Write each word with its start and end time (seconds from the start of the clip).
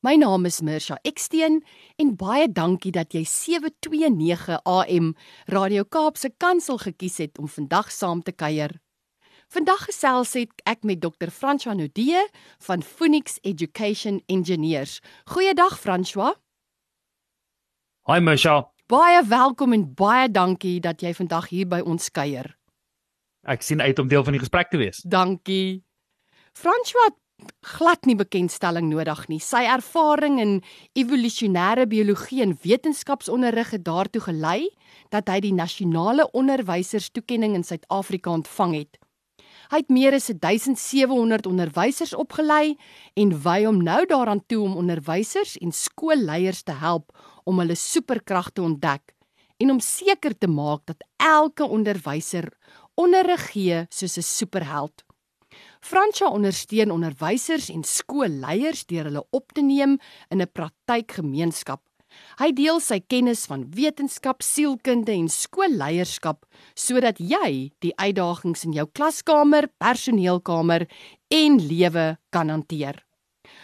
My 0.00 0.14
naam 0.14 0.44
is 0.46 0.60
Mirsha 0.62 0.94
Eksteen 1.02 1.56
en 1.98 2.12
baie 2.14 2.44
dankie 2.46 2.92
dat 2.94 3.16
jy 3.16 3.24
729 3.26 4.60
AM 4.62 5.08
Radio 5.50 5.82
Kaapse 5.82 6.30
Kansel 6.38 6.78
gekies 6.78 7.16
het 7.18 7.40
om 7.42 7.48
vandag 7.50 7.90
saam 7.90 8.22
te 8.22 8.30
kuier. 8.30 8.76
Vandag 9.50 9.88
gesels 9.88 10.36
ek 10.38 10.86
met 10.86 11.02
Dr. 11.02 11.34
François 11.34 11.74
Nudee 11.74 12.22
van 12.68 12.86
Phoenix 12.86 13.40
Education 13.42 14.22
Engineers. 14.28 15.00
Goeiedag 15.34 15.80
François. 15.82 16.38
Hi 18.06 18.22
Mirsha. 18.22 18.70
Baie 18.86 19.26
welkom 19.26 19.74
en 19.74 19.94
baie 19.98 20.30
dankie 20.30 20.78
dat 20.78 21.02
jy 21.02 21.10
vandag 21.10 21.50
hier 21.50 21.66
by 21.66 21.82
ons 21.82 22.06
kuier. 22.14 22.54
Ek 23.42 23.66
sien 23.66 23.82
uit 23.82 23.98
om 23.98 24.06
deel 24.06 24.22
van 24.22 24.38
die 24.38 24.46
gesprek 24.46 24.70
te 24.70 24.78
wees. 24.78 25.02
Dankie. 25.02 25.82
François 26.54 27.18
glad 27.62 28.06
nie 28.06 28.16
bekendstelling 28.18 28.88
nodig 28.90 29.26
nie. 29.28 29.40
Sy 29.42 29.64
ervaring 29.70 30.38
in 30.42 30.54
evolusionêre 30.98 31.86
biologie 31.90 32.42
en 32.42 32.56
wetenskapsonderrig 32.62 33.74
het 33.76 33.84
daartoe 33.86 34.22
gelei 34.28 34.70
dat 35.12 35.28
hy 35.28 35.40
die 35.44 35.54
nasionale 35.54 36.28
onderwyserstoekenning 36.36 37.54
in 37.58 37.66
Suid-Afrika 37.66 38.30
ontvang 38.30 38.74
het. 38.78 38.98
Hy 39.68 39.82
het 39.82 39.90
meer 39.92 40.16
as 40.16 40.30
1700 40.32 41.46
onderwysers 41.46 42.14
opgelei 42.16 42.78
en 43.20 43.34
wy 43.44 43.58
hom 43.66 43.82
nou 43.84 44.00
daaraan 44.08 44.40
toe 44.48 44.62
om 44.64 44.78
onderwysers 44.80 45.58
en 45.60 45.74
skoolleiers 45.76 46.62
te 46.64 46.72
help 46.80 47.12
om 47.44 47.60
hulle 47.60 47.76
superkrag 47.76 48.50
te 48.56 48.64
ontdek 48.64 49.12
en 49.60 49.74
om 49.74 49.82
seker 49.82 50.38
te 50.38 50.48
maak 50.48 50.86
dat 50.88 51.04
elke 51.20 51.66
onderwyser 51.68 52.48
onderrig 52.96 53.50
gee 53.52 53.84
soos 53.90 54.16
'n 54.16 54.22
superheld. 54.22 55.07
Fransja 55.80 56.28
ondersteun 56.30 56.90
onderwysers 56.90 57.68
en 57.70 57.84
skoolleiers 57.84 58.86
deur 58.86 59.04
hulle 59.10 59.24
op 59.30 59.52
te 59.52 59.62
neem 59.62 59.98
in 60.30 60.42
'n 60.42 60.52
praktykgemeenskap. 60.52 61.82
Hy 62.38 62.52
deel 62.52 62.80
sy 62.80 63.00
kennis 63.00 63.46
van 63.46 63.66
wetenskap, 63.74 64.42
sielkunde 64.42 65.12
en 65.12 65.28
skoolleierskap 65.28 66.46
sodat 66.74 67.18
jy 67.18 67.70
die 67.84 67.92
uitdagings 67.96 68.64
in 68.64 68.72
jou 68.72 68.86
klaskamer, 68.86 69.68
personeelkamer 69.78 70.86
en 71.30 71.58
lewe 71.58 72.16
kan 72.30 72.48
hanteer. 72.48 73.04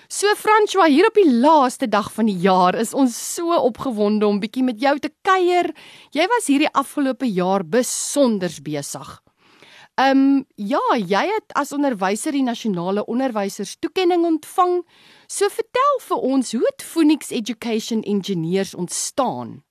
So 0.08 0.28
François, 0.36 0.90
hier 0.92 1.06
op 1.08 1.14
die 1.14 1.30
laaste 1.32 1.88
dag 1.88 2.12
van 2.12 2.26
die 2.26 2.38
jaar 2.38 2.76
is 2.78 2.94
ons 2.94 3.16
so 3.16 3.56
opgewonde 3.56 4.26
om 4.26 4.40
bietjie 4.40 4.64
met 4.64 4.80
jou 4.80 4.98
te 4.98 5.10
kuier. 5.24 5.72
Jy 6.12 6.26
was 6.28 6.48
hierdie 6.48 6.72
afgelope 6.72 7.26
jaar 7.26 7.64
besonder 7.64 8.52
besig. 8.62 9.23
Ehm 9.94 10.18
um, 10.18 10.46
ja, 10.54 10.80
jy 10.98 11.26
het 11.30 11.52
as 11.54 11.72
onderwyser 11.72 12.34
die 12.34 12.42
nasionale 12.42 13.04
onderwysers 13.06 13.76
toekenning 13.78 14.24
ontvang. 14.26 14.80
So 15.26 15.48
vertel 15.48 16.00
vir 16.08 16.16
ons 16.16 16.52
hoe 16.52 16.64
het 16.66 16.82
Phoenix 16.82 17.30
Education 17.30 18.02
Engineers 18.02 18.74
ontstaan? 18.74 19.63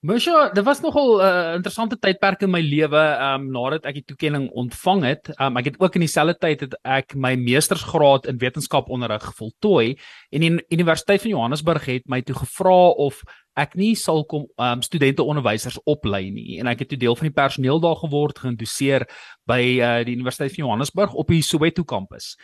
Mosha, 0.00 0.50
dit 0.52 0.64
was 0.64 0.80
nogal 0.80 1.16
'n 1.16 1.20
uh, 1.24 1.54
interessante 1.54 1.96
tydperk 1.98 2.42
in 2.42 2.50
my 2.50 2.60
lewe, 2.60 3.00
ehm 3.00 3.40
um, 3.40 3.50
nadat 3.50 3.86
ek 3.88 3.94
die 3.94 4.04
toekenning 4.04 4.50
ontvang 4.52 5.02
het. 5.04 5.28
Ehm 5.28 5.46
um, 5.46 5.56
ek 5.56 5.64
het 5.64 5.80
ook 5.80 5.94
in 5.94 6.04
dieselfde 6.04 6.36
tyd 6.38 6.60
het 6.60 6.74
ek 6.84 7.14
my 7.14 7.34
meestersgraad 7.34 8.26
in 8.26 8.38
wetenskaponderrig 8.38 9.24
voltooi 9.34 9.96
en 10.30 10.40
die 10.40 10.52
Universiteit 10.68 11.22
van 11.22 11.30
Johannesburg 11.30 11.84
het 11.86 12.04
my 12.06 12.20
toe 12.22 12.36
gevra 12.36 12.92
of 12.92 13.22
ek 13.56 13.74
nie 13.74 13.94
sal 13.96 14.24
kom 14.24 14.44
um, 14.60 14.82
studente 14.82 15.22
onderwysers 15.22 15.80
oplei 15.84 16.30
nie 16.30 16.60
en 16.60 16.66
ek 16.66 16.78
het 16.78 16.88
toe 16.88 16.98
deel 16.98 17.16
van 17.16 17.30
die 17.30 17.40
personeel 17.42 17.80
daar 17.80 17.96
geword 17.96 18.38
geïndoseer 18.38 19.08
by 19.48 19.62
uh, 19.80 20.04
die 20.04 20.14
Universiteit 20.14 20.52
van 20.52 20.64
Johannesburg 20.66 21.14
op 21.14 21.28
die 21.28 21.42
Soweto 21.42 21.84
kampus. 21.84 22.36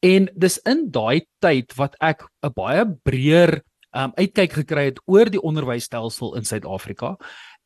En 0.00 0.28
dis 0.34 0.58
in 0.64 0.88
daai 0.90 1.26
tyd 1.40 1.76
wat 1.76 1.96
ek 2.00 2.24
'n 2.42 2.52
baie 2.56 2.84
breër 3.04 3.60
um, 3.94 4.12
uitkyk 4.14 4.52
gekry 4.52 4.84
het 4.90 5.00
oor 5.06 5.30
die 5.30 5.42
onderwysstelsel 5.42 6.36
in 6.36 6.44
Suid-Afrika 6.44 7.16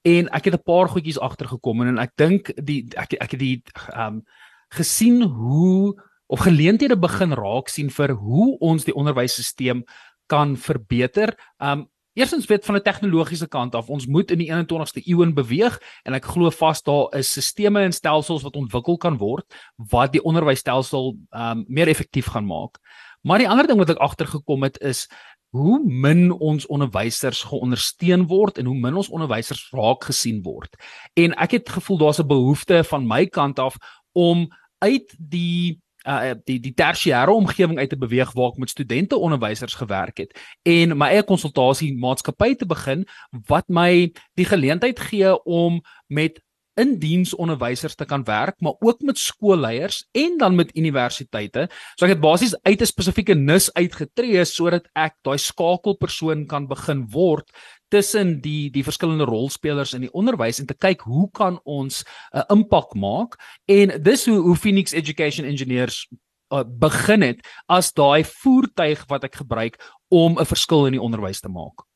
en 0.06 0.28
ek 0.28 0.44
het 0.44 0.55
'n 0.55 0.62
paar 0.65 0.89
goedjies 0.89 1.19
agtergekom 1.19 1.83
en 1.83 1.99
ek 1.99 2.12
dink 2.16 2.53
die 2.65 2.87
ek 2.97 3.12
ek 3.21 3.31
het 3.31 3.41
die 3.41 3.62
um 3.97 4.22
gesien 4.69 5.22
hoe 5.22 5.97
of 6.27 6.41
geleenthede 6.41 6.97
begin 6.97 7.33
raak 7.33 7.69
sien 7.69 7.91
vir 7.91 8.12
hoe 8.12 8.59
ons 8.59 8.84
die 8.84 8.94
onderwysstelsel 8.94 9.84
kan 10.27 10.56
verbeter. 10.56 11.37
Um 11.59 11.88
Eerstens 12.19 12.47
weet 12.47 12.65
van 12.65 12.75
'n 12.75 12.83
tegnologiese 12.83 13.47
kant 13.47 13.75
af, 13.75 13.88
ons 13.88 14.06
moet 14.06 14.31
in 14.31 14.38
die 14.38 14.50
21ste 14.50 15.03
eeu 15.06 15.22
in 15.22 15.34
beweeg 15.34 15.78
en 16.03 16.15
ek 16.15 16.25
glo 16.25 16.50
vas 16.50 16.83
daar 16.83 17.15
is 17.15 17.33
sisteme 17.33 17.81
en 17.81 17.93
stelsels 17.93 18.43
wat 18.43 18.56
ontwikkel 18.56 18.97
kan 18.97 19.17
word 19.17 19.47
wat 19.77 20.12
die 20.12 20.22
onderwysstelsel 20.22 21.17
um 21.31 21.65
meer 21.69 21.88
effektief 21.88 22.27
gaan 22.27 22.47
maak. 22.47 22.78
Maar 23.21 23.39
die 23.39 23.49
ander 23.49 23.67
ding 23.67 23.79
wat 23.79 23.91
ek 23.91 24.03
agtergekom 24.05 24.62
het 24.62 24.79
is 24.81 25.06
hoe 25.49 25.81
min 25.84 26.31
ons 26.31 26.67
onderwysers 26.67 27.43
geondersteun 27.49 28.27
word 28.29 28.59
en 28.59 28.69
hoe 28.69 28.77
min 28.77 28.97
ons 29.01 29.09
onderwysers 29.09 29.69
raak 29.73 30.05
gesien 30.05 30.43
word. 30.45 30.77
En 31.17 31.34
ek 31.41 31.56
het 31.56 31.69
gevoel 31.69 31.99
daar's 31.99 32.21
'n 32.21 32.27
behoefte 32.27 32.84
van 32.84 33.06
my 33.06 33.27
kant 33.27 33.59
af 33.59 33.77
om 34.12 34.49
uit 34.79 35.15
die 35.19 35.81
uh 36.06 36.34
die 36.45 36.61
die 36.61 36.75
tersiêre 36.75 37.33
omgewing 37.34 37.79
uit 37.79 37.91
te 37.91 37.99
beweeg 37.99 38.33
waar 38.33 38.53
ek 38.53 38.59
met 38.62 38.71
studente 38.71 39.17
onderwysers 39.17 39.75
gewerk 39.75 40.19
het 40.19 40.33
en 40.62 40.97
my 40.97 41.09
eie 41.12 41.25
konsultasie 41.27 41.91
maatskappy 41.99 42.55
te 42.55 42.67
begin 42.67 43.05
wat 43.50 43.69
my 43.69 44.12
die 44.39 44.47
geleentheid 44.47 45.00
gee 45.00 45.35
om 45.45 45.81
met 46.06 46.41
in 46.78 46.99
diens 47.03 47.34
onderwysers 47.34 47.97
te 47.99 48.06
kan 48.09 48.25
werk, 48.25 48.61
maar 48.61 48.77
ook 48.81 49.03
met 49.06 49.19
skoolleiers 49.19 50.05
en 50.12 50.39
dan 50.39 50.55
met 50.55 50.77
universiteite. 50.77 51.69
So 51.97 52.06
ek 52.06 52.16
het 52.16 52.22
basies 52.22 52.55
uit 52.62 52.81
'n 52.81 52.93
spesifieke 52.93 53.34
nis 53.34 53.72
uitgetree 53.75 54.44
sodat 54.44 54.88
ek 54.94 55.15
daai 55.22 55.38
skakelpersoon 55.38 56.47
kan 56.47 56.67
begin 56.67 57.06
word 57.11 57.50
tussen 57.88 58.41
die 58.41 58.71
die 58.71 58.84
verskillende 58.84 59.25
rolspelers 59.25 59.94
in 59.94 60.05
die 60.06 60.12
onderwys 60.12 60.61
en 60.61 60.67
te 60.67 60.77
kyk 60.77 61.00
hoe 61.09 61.31
kan 61.33 61.61
ons 61.65 62.05
'n 62.05 62.38
uh, 62.38 62.44
impak 62.49 62.94
maak 62.94 63.37
en 63.67 64.03
dis 64.03 64.27
hoe 64.27 64.41
hoe 64.41 64.56
Phoenix 64.56 64.93
Education 64.93 65.47
Engineers 65.47 66.06
uh, 66.53 66.65
begin 66.65 67.22
het 67.22 67.44
as 67.67 67.93
daai 67.93 68.25
voertuig 68.25 69.05
wat 69.09 69.25
ek 69.25 69.41
gebruik 69.43 69.77
om 70.09 70.38
'n 70.38 70.44
verskil 70.44 70.87
in 70.87 70.93
die 70.93 71.03
onderwys 71.03 71.41
te 71.41 71.49
maak. 71.49 71.88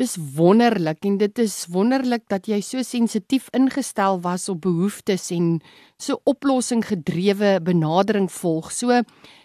Dis 0.00 0.14
wonderlik 0.16 1.04
en 1.04 1.18
dit 1.20 1.38
is 1.42 1.66
wonderlik 1.68 2.22
dat 2.32 2.46
jy 2.48 2.62
so 2.64 2.80
sensitief 2.80 3.50
ingestel 3.52 4.22
was 4.24 4.46
op 4.48 4.62
behoeftes 4.64 5.26
en 5.36 5.58
so 6.00 6.16
oplossing-gedrewe 6.24 7.58
benadering 7.60 8.30
volg. 8.32 8.70
So 8.72 9.02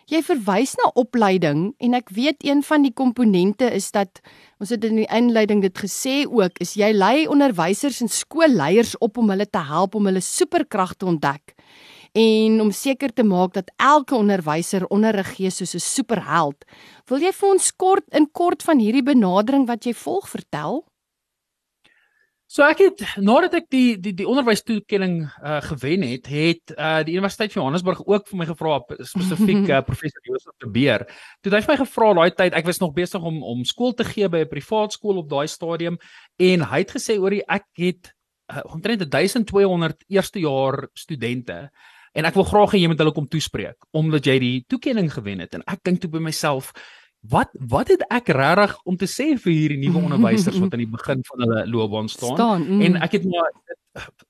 jy 0.08 0.22
verwys 0.24 0.78
na 0.80 0.88
opleiding 0.96 1.74
en 1.84 2.00
ek 2.00 2.14
weet 2.16 2.48
een 2.48 2.64
van 2.64 2.88
die 2.88 2.94
komponente 2.96 3.68
is 3.76 3.92
dat 3.92 4.24
ons 4.64 4.72
het 4.72 4.88
in 4.88 5.02
die 5.02 5.10
inleiding 5.12 5.66
dit 5.68 5.84
gesê 5.84 6.22
ook 6.24 6.64
is 6.64 6.78
jy 6.80 6.94
lei 6.96 7.28
onderwysers 7.28 8.00
en 8.06 8.08
skoolleiers 8.08 8.96
op 9.04 9.20
om 9.20 9.36
hulle 9.36 9.52
te 9.52 9.68
help 9.68 10.00
om 10.00 10.08
hulle 10.08 10.24
superkrag 10.24 10.96
te 10.96 11.12
ontdek 11.12 11.57
en 12.14 12.62
om 12.62 12.72
seker 12.72 13.14
te 13.14 13.24
maak 13.24 13.54
dat 13.54 13.72
elke 13.76 14.16
onderwyser 14.16 14.88
onderrig 14.88 15.36
gee 15.36 15.50
soos 15.50 15.76
'n 15.76 15.80
superheld. 15.80 16.66
Wil 17.08 17.20
jy 17.20 17.32
vir 17.32 17.50
ons 17.50 17.72
kort 17.76 18.06
in 18.12 18.32
kort 18.32 18.64
van 18.64 18.80
hierdie 18.80 19.04
benadering 19.04 19.68
wat 19.68 19.86
jy 19.86 19.94
volg 19.94 20.30
vertel? 20.30 20.86
So 22.48 22.64
ek 22.64 22.80
het 22.80 23.02
nadat 23.20 23.58
ek 23.60 23.66
die 23.76 23.98
die 24.00 24.14
die 24.16 24.28
onderwystoekenning 24.28 25.18
uh, 25.28 25.58
gewen 25.66 26.06
het, 26.08 26.30
het 26.32 26.72
uh, 26.78 27.02
die 27.04 27.18
Universiteit 27.18 27.52
van 27.52 27.60
Johannesburg 27.60 28.00
ook 28.08 28.30
vir 28.30 28.40
my 28.40 28.46
gevra 28.48 28.78
spesifiek 29.04 29.68
uh, 29.76 29.82
professor 29.84 30.24
Josef 30.24 30.54
de 30.64 30.70
Beer. 30.72 31.04
Toe 31.44 31.52
hy 31.52 31.60
vir 31.66 31.74
my 31.74 31.78
gevra 31.82 32.14
daai 32.16 32.32
tyd, 32.38 32.56
ek 32.56 32.70
was 32.70 32.80
nog 32.80 32.94
besig 32.96 33.20
om 33.20 33.42
om 33.44 33.66
skool 33.68 33.92
te 34.00 34.08
gee 34.08 34.32
by 34.32 34.46
'n 34.46 34.52
privaat 34.54 34.96
skool 34.96 35.20
op 35.20 35.28
daai 35.28 35.48
stadium 35.52 36.00
en 36.40 36.64
hy 36.72 36.80
het 36.86 36.96
gesê 36.96 37.20
oor 37.20 37.36
ek 37.36 37.68
het 37.76 38.14
uh, 38.48 38.64
omtrent 38.72 39.04
1200 39.04 40.08
eerstejaar 40.08 40.88
studente 40.96 41.60
en 42.18 42.26
ek 42.26 42.38
wil 42.38 42.48
graag 42.50 42.74
hê 42.74 42.84
jy 42.84 42.92
moet 42.92 43.02
hulle 43.04 43.16
kom 43.16 43.28
toespreek 43.32 43.78
omdat 43.98 44.26
jy 44.30 44.38
die 44.44 44.56
toekenning 44.72 45.12
gewen 45.14 45.44
het 45.44 45.54
en 45.58 45.66
ek 45.70 45.84
dink 45.88 46.02
toe 46.02 46.12
by 46.12 46.24
myself 46.24 46.74
wat 47.32 47.52
wat 47.72 47.92
het 47.94 48.04
ek 48.14 48.32
regtig 48.36 48.76
om 48.86 48.98
te 48.98 49.10
sê 49.10 49.34
vir 49.36 49.54
hierdie 49.54 49.82
nuwe 49.82 50.04
onderwysers 50.08 50.60
wat 50.62 50.76
aan 50.76 50.84
die 50.86 50.94
begin 50.98 51.24
van 51.30 51.44
hulle 51.44 51.66
loopbaan 51.74 52.10
staan, 52.10 52.38
staan 52.38 52.68
mm. 52.68 52.84
en 52.88 53.02
ek 53.08 53.18
het 53.18 53.26
maar 53.30 53.52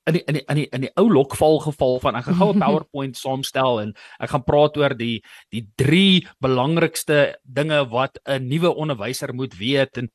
in 0.08 0.16
die, 0.16 0.22
in 0.24 0.34
die, 0.38 0.44
in 0.48 0.56
die, 0.56 0.66
in 0.72 0.84
die 0.86 0.92
ou 0.96 1.04
lokval 1.12 1.58
geval 1.60 1.98
van 2.00 2.16
ek 2.16 2.28
gaan 2.28 2.38
gou 2.40 2.50
'n 2.54 2.62
PowerPoint 2.62 3.18
saamstel 3.22 3.82
en 3.84 3.92
ek 4.18 4.32
gaan 4.32 4.44
praat 4.44 4.76
oor 4.80 4.96
die 4.96 5.20
die 5.52 5.66
drie 5.76 6.26
belangrikste 6.40 7.36
dinge 7.44 7.84
wat 7.92 8.18
'n 8.24 8.48
nuwe 8.48 8.72
onderwyser 8.74 9.34
moet 9.34 9.54
weet 9.60 10.00
en 10.00 10.08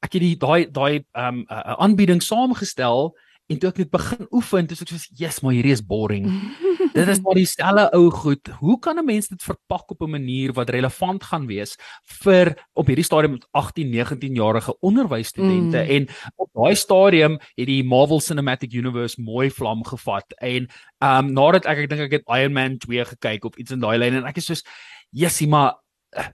ek 0.00 0.14
het 0.14 0.22
die 0.22 0.36
daai 0.36 0.70
daai 0.70 1.04
ehm 1.12 1.42
um, 1.42 1.44
aanbieding 1.50 2.22
saamgestel 2.22 3.12
en 3.50 3.58
toe 3.58 3.70
ek 3.70 3.82
dit 3.82 3.90
begin 3.90 4.26
oefen, 4.30 4.66
toe 4.66 4.76
sê 4.78 4.86
ek 4.86 4.92
soos, 4.94 5.08
"Yes, 5.18 5.40
maar 5.42 5.52
hierdie 5.52 5.74
is 5.74 5.82
boring." 5.82 6.30
dit 6.92 7.08
is 7.08 7.20
maar 7.20 7.34
dieselfde 7.34 7.90
ou 7.96 8.10
goed. 8.10 8.48
Hoe 8.58 8.78
kan 8.78 8.98
'n 8.98 9.04
mens 9.04 9.28
dit 9.28 9.42
verpak 9.42 9.90
op 9.90 10.02
'n 10.02 10.10
manier 10.10 10.52
wat 10.52 10.70
relevant 10.70 11.24
gaan 11.24 11.46
wees 11.46 11.76
vir 12.02 12.66
op 12.72 12.86
hierdie 12.86 13.04
stadium 13.04 13.32
met 13.32 13.46
18, 13.50 13.90
19 13.90 14.34
jarige 14.34 14.78
onderwysstudente 14.80 15.82
mm. 15.82 15.90
en 15.90 16.08
op 16.36 16.48
daai 16.52 16.74
stadium 16.74 17.38
het 17.54 17.66
die 17.66 17.84
Marvel 17.84 18.20
Cinematic 18.20 18.72
Universe 18.72 19.20
mooi 19.20 19.50
vlam 19.50 19.84
gevat 19.84 20.32
en 20.38 20.68
ehm 20.98 21.26
um, 21.26 21.32
nadat 21.32 21.64
ek 21.64 21.78
ek 21.78 21.88
dink 21.88 22.00
ek 22.00 22.12
het 22.12 22.28
Iron 22.38 22.52
Man 22.52 22.78
2 22.78 23.04
gekyk 23.04 23.44
op 23.44 23.56
iets 23.56 23.70
in 23.70 23.80
daai 23.80 23.98
lyn 23.98 24.14
en 24.14 24.24
ek 24.24 24.36
is 24.36 24.46
soos, 24.46 24.64
"Jessie, 25.10 25.48
maar 25.48 25.80
uh, 26.16 26.28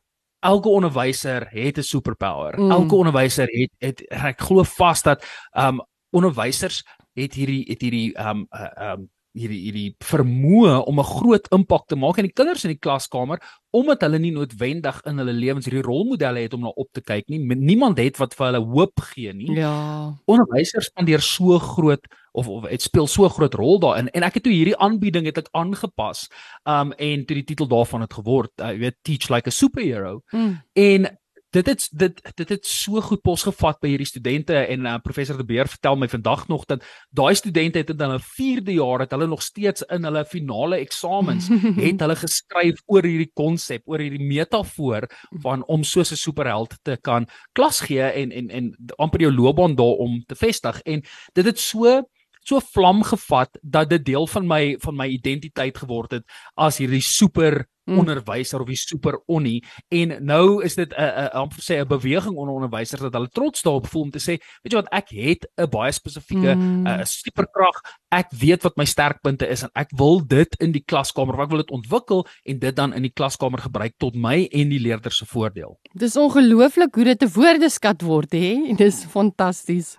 elke 0.46 0.68
onderwyser 0.68 1.46
het 1.50 1.78
'n 1.78 1.82
superpower. 1.82 2.60
Mm. 2.60 2.70
Elke 2.70 2.94
onderwyser 2.94 3.48
het 3.50 3.70
het 3.78 4.00
ek 4.08 4.40
glo 4.40 4.62
vas 4.62 5.02
dat 5.02 5.24
um 5.52 5.80
onderwysers 6.10 6.84
het 7.12 7.34
hierdie 7.34 7.64
het 7.68 7.80
hierdie 7.80 8.18
um 8.28 8.46
uh, 8.50 8.92
um 8.92 9.10
hierdie 9.36 9.60
hierdie 9.66 9.90
vermoë 10.04 10.78
om 10.88 11.00
'n 11.00 11.10
groot 11.10 11.48
impak 11.52 11.86
te 11.88 11.96
maak 11.96 12.18
in 12.18 12.28
die 12.28 12.36
kinders 12.36 12.64
in 12.64 12.72
die 12.72 12.80
klaskamer 12.80 13.40
omdat 13.76 14.00
hulle 14.06 14.18
nie 14.18 14.32
noodwendig 14.32 15.00
in 15.04 15.18
hulle 15.20 15.34
lewens 15.36 15.66
hierdie 15.68 15.84
rolmodelle 15.84 16.40
het 16.40 16.54
om 16.54 16.62
na 16.64 16.72
op 16.72 16.88
te 16.92 17.02
kyk 17.04 17.28
nie. 17.28 17.38
Niemand 17.38 17.98
het 17.98 18.16
wat 18.16 18.34
vir 18.34 18.46
hulle 18.46 18.62
hoop 18.64 19.00
gee 19.12 19.32
nie. 19.32 19.52
Ja. 19.52 20.14
Onderwysers 20.24 20.88
spandeer 20.88 21.20
so 21.20 21.58
groot 21.58 22.06
of 22.32 22.48
of 22.48 22.68
dit 22.68 22.82
speel 22.82 23.06
so 23.06 23.28
groot 23.28 23.54
rol 23.54 23.78
daarin 23.80 24.08
en 24.08 24.22
ek 24.22 24.40
het 24.40 24.46
toe 24.46 24.52
hierdie 24.52 24.76
aanbieding 24.76 25.26
het 25.26 25.38
ek 25.38 25.52
aangepas 25.52 26.28
um 26.64 26.92
en 26.92 27.26
toe 27.26 27.36
die 27.36 27.44
titel 27.44 27.68
daarvan 27.68 28.00
het 28.06 28.16
geword, 28.16 28.52
uh, 28.60 28.72
jy 28.72 28.78
weet 28.78 28.98
teach 29.02 29.30
like 29.30 29.48
a 29.48 29.52
superhero. 29.52 30.22
Mm. 30.32 30.58
En 30.72 31.08
dit 31.56 31.66
het 31.66 31.88
dit 31.92 32.20
dit 32.36 32.48
het 32.52 32.66
so 32.68 33.00
goed 33.00 33.22
posgevat 33.24 33.78
by 33.80 33.92
hierdie 33.92 34.08
studente 34.08 34.56
en 34.56 34.86
uh, 34.86 34.96
professor 35.04 35.38
De 35.38 35.46
Beer 35.48 35.68
vertel 35.70 35.96
my 35.96 36.08
vandag 36.12 36.46
nog 36.50 36.66
dat 36.68 36.84
daai 37.10 37.34
studente 37.38 37.80
het 37.80 37.92
in 37.94 38.02
hulle 38.04 38.20
4de 38.20 38.76
jaar 38.76 39.04
het 39.04 39.14
hulle 39.16 39.28
nog 39.30 39.42
steeds 39.42 39.84
in 39.96 40.04
hulle 40.04 40.24
finale 40.28 40.80
eksamens 40.84 41.48
het 41.86 42.04
hulle 42.04 42.18
geskryf 42.20 42.82
oor 42.86 43.08
hierdie 43.08 43.30
konsep 43.32 43.86
oor 43.88 44.04
hierdie 44.04 44.26
metafoor 44.26 45.08
van 45.44 45.64
om 45.72 45.84
soos 45.84 46.12
'n 46.12 46.20
superheld 46.20 46.76
te 46.82 46.98
kan 47.02 47.28
klas 47.52 47.80
gee 47.88 48.02
en 48.02 48.32
en 48.32 48.50
en 48.50 48.74
amper 48.96 49.20
jou 49.20 49.32
loopbaan 49.32 49.74
daarom 49.76 50.22
te 50.26 50.36
vestig. 50.36 50.80
En 50.82 51.02
dit 51.32 51.44
het 51.44 51.58
so 51.58 52.02
so 52.46 52.60
vlam 52.60 53.02
gevat 53.02 53.58
dat 53.62 53.90
dit 53.90 54.04
deel 54.04 54.26
van 54.26 54.46
my 54.46 54.76
van 54.78 54.96
my 54.96 55.06
identiteit 55.06 55.78
geword 55.78 56.10
het 56.10 56.24
as 56.54 56.78
hierdie 56.78 57.02
super 57.02 57.66
mm. 57.86 57.98
onderwyser 57.98 58.60
of 58.60 58.68
die 58.68 58.78
super 58.78 59.18
onnie 59.26 59.64
en 59.88 60.16
nou 60.24 60.62
is 60.64 60.74
dit 60.74 60.92
'n 60.92 61.02
'n 61.02 61.30
amper 61.32 61.62
sê 61.62 61.80
'n 61.80 61.88
beweging 61.88 62.36
onder 62.36 62.54
onderwysers 62.54 63.02
dat 63.02 63.12
hulle 63.12 63.28
trots 63.28 63.62
daarop 63.62 63.86
voel 63.86 64.02
om 64.02 64.10
te 64.10 64.18
sê 64.18 64.38
weet 64.62 64.72
jy 64.72 64.80
wat 64.82 64.92
ek 64.92 65.08
het 65.10 65.46
'n 65.56 65.70
baie 65.70 65.92
spesifieke 65.92 66.54
mm. 66.54 67.04
superkrag 67.04 67.80
ek 68.10 68.28
weet 68.30 68.62
wat 68.62 68.76
my 68.76 68.84
sterkpunte 68.84 69.48
is 69.48 69.62
en 69.62 69.70
ek 69.74 69.90
wil 69.96 70.20
dit 70.26 70.56
in 70.60 70.72
die 70.72 70.84
klaskamer 70.84 71.34
of 71.34 71.40
ek 71.40 71.50
wil 71.50 71.62
dit 71.62 71.70
ontwikkel 71.70 72.26
en 72.44 72.58
dit 72.58 72.76
dan 72.76 72.92
in 72.92 73.02
die 73.02 73.12
klaskamer 73.12 73.60
gebruik 73.60 73.94
tot 73.98 74.14
my 74.14 74.48
en 74.52 74.68
die 74.68 74.80
leerders 74.80 75.16
se 75.16 75.26
voordeel 75.26 75.78
dis 75.94 76.16
ongelooflik 76.16 76.94
hoe 76.94 77.04
dit 77.04 77.22
'n 77.22 77.32
woordeskat 77.32 78.02
word 78.02 78.32
hè 78.32 78.74
dis 78.82 79.04
fantasties 79.04 79.96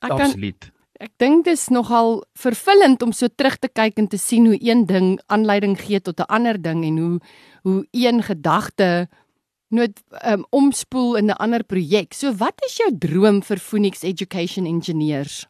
ek 0.00 0.10
kan 0.10 0.20
Absoluut. 0.20 0.75
Ek 0.96 1.12
dink 1.20 1.44
dit 1.44 1.52
is 1.52 1.68
nogal 1.68 2.22
vervullend 2.38 3.02
om 3.02 3.12
so 3.12 3.28
terug 3.28 3.58
te 3.60 3.68
kyk 3.68 3.98
en 4.00 4.08
te 4.08 4.18
sien 4.20 4.46
hoe 4.48 4.56
een 4.60 4.86
ding 4.88 5.16
aanleiding 5.26 5.76
gee 5.80 6.00
tot 6.00 6.20
'n 6.20 6.30
ander 6.32 6.56
ding 6.62 6.84
en 6.84 6.98
hoe 6.98 7.20
hoe 7.62 7.86
een 7.90 8.22
gedagte 8.22 9.08
nooit 9.68 10.02
um, 10.24 10.46
omspoel 10.50 11.16
in 11.16 11.26
'n 11.26 11.36
ander 11.36 11.64
projek. 11.64 12.14
So 12.14 12.32
wat 12.32 12.64
is 12.64 12.76
jou 12.76 12.98
droom 12.98 13.42
vir 13.42 13.58
Phoenix 13.58 14.02
Education 14.02 14.66
Engineers? 14.66 15.46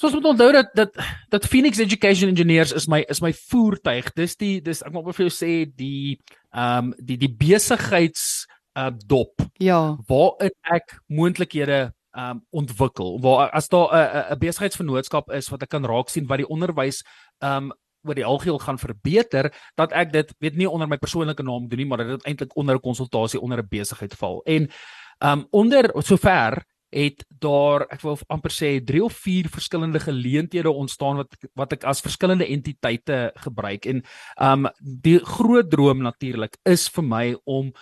Soos 0.00 0.12
moet 0.12 0.24
onthou 0.24 0.52
dat 0.52 0.70
dat 0.74 0.96
dat 1.28 1.46
Phoenix 1.46 1.78
Education 1.78 2.28
Engineers 2.28 2.72
is 2.72 2.86
my 2.86 3.04
is 3.08 3.20
my 3.20 3.32
voertuig. 3.32 4.12
Dis 4.12 4.36
die 4.36 4.62
dis 4.62 4.82
ek 4.82 4.92
moet 4.92 5.14
vir 5.16 5.28
jou 5.28 5.34
sê 5.34 5.68
die 5.76 6.20
ehm 6.50 6.84
um, 6.84 6.94
die 6.98 7.16
die 7.16 7.34
besigheids 7.36 8.46
uh 8.78 8.90
dop. 9.06 9.42
Ja. 9.58 9.98
Waarin 10.06 10.54
ek 10.62 11.00
moontlikhede 11.06 11.92
um 12.18 12.40
ontwikkel 12.50 13.20
waar 13.20 13.50
as 13.50 13.68
daar 13.68 13.88
'n 13.92 14.34
'n 14.34 14.38
besigheidsvennootskap 14.38 15.30
is 15.30 15.48
wat 15.48 15.62
ek 15.62 15.68
kan 15.68 15.84
raak 15.84 16.08
sien 16.08 16.26
wat 16.26 16.38
die 16.38 16.48
onderwys 16.48 17.04
um 17.40 17.72
wat 18.02 18.16
die 18.16 18.24
algeheel 18.24 18.58
gaan 18.58 18.78
verbeter 18.78 19.50
dat 19.76 19.92
ek 19.92 20.12
dit 20.12 20.34
weet 20.38 20.56
nie 20.56 20.68
onder 20.68 20.88
my 20.88 20.96
persoonlike 20.96 21.42
naam 21.42 21.68
doen 21.68 21.78
nie 21.78 21.86
maar 21.86 22.04
dit 22.04 22.26
eintlik 22.26 22.56
onder 22.56 22.76
'n 22.76 22.80
konsultasie 22.80 23.40
onder 23.40 23.58
'n 23.58 23.68
besigheid 23.68 24.14
val. 24.14 24.42
En 24.44 24.70
um 25.18 25.46
onder 25.50 25.90
sover 26.02 26.64
het 26.90 27.24
daar 27.28 27.86
ek 27.90 28.00
wil 28.02 28.18
amper 28.28 28.50
sê 28.50 28.84
3 28.84 29.04
of 29.04 29.12
4 29.12 29.48
verskillende 29.48 30.00
geleenthede 30.00 30.70
ontstaan 30.70 31.16
wat 31.16 31.36
wat 31.54 31.72
ek 31.72 31.84
as 31.84 32.00
verskillende 32.00 32.46
entiteite 32.46 33.30
gebruik. 33.34 33.86
En 33.86 34.02
um 34.36 34.66
die 34.80 35.18
groot 35.18 35.70
droom 35.70 36.02
natuurlik 36.02 36.58
is 36.64 36.88
vir 36.88 37.04
my 37.04 37.36
om 37.44 37.72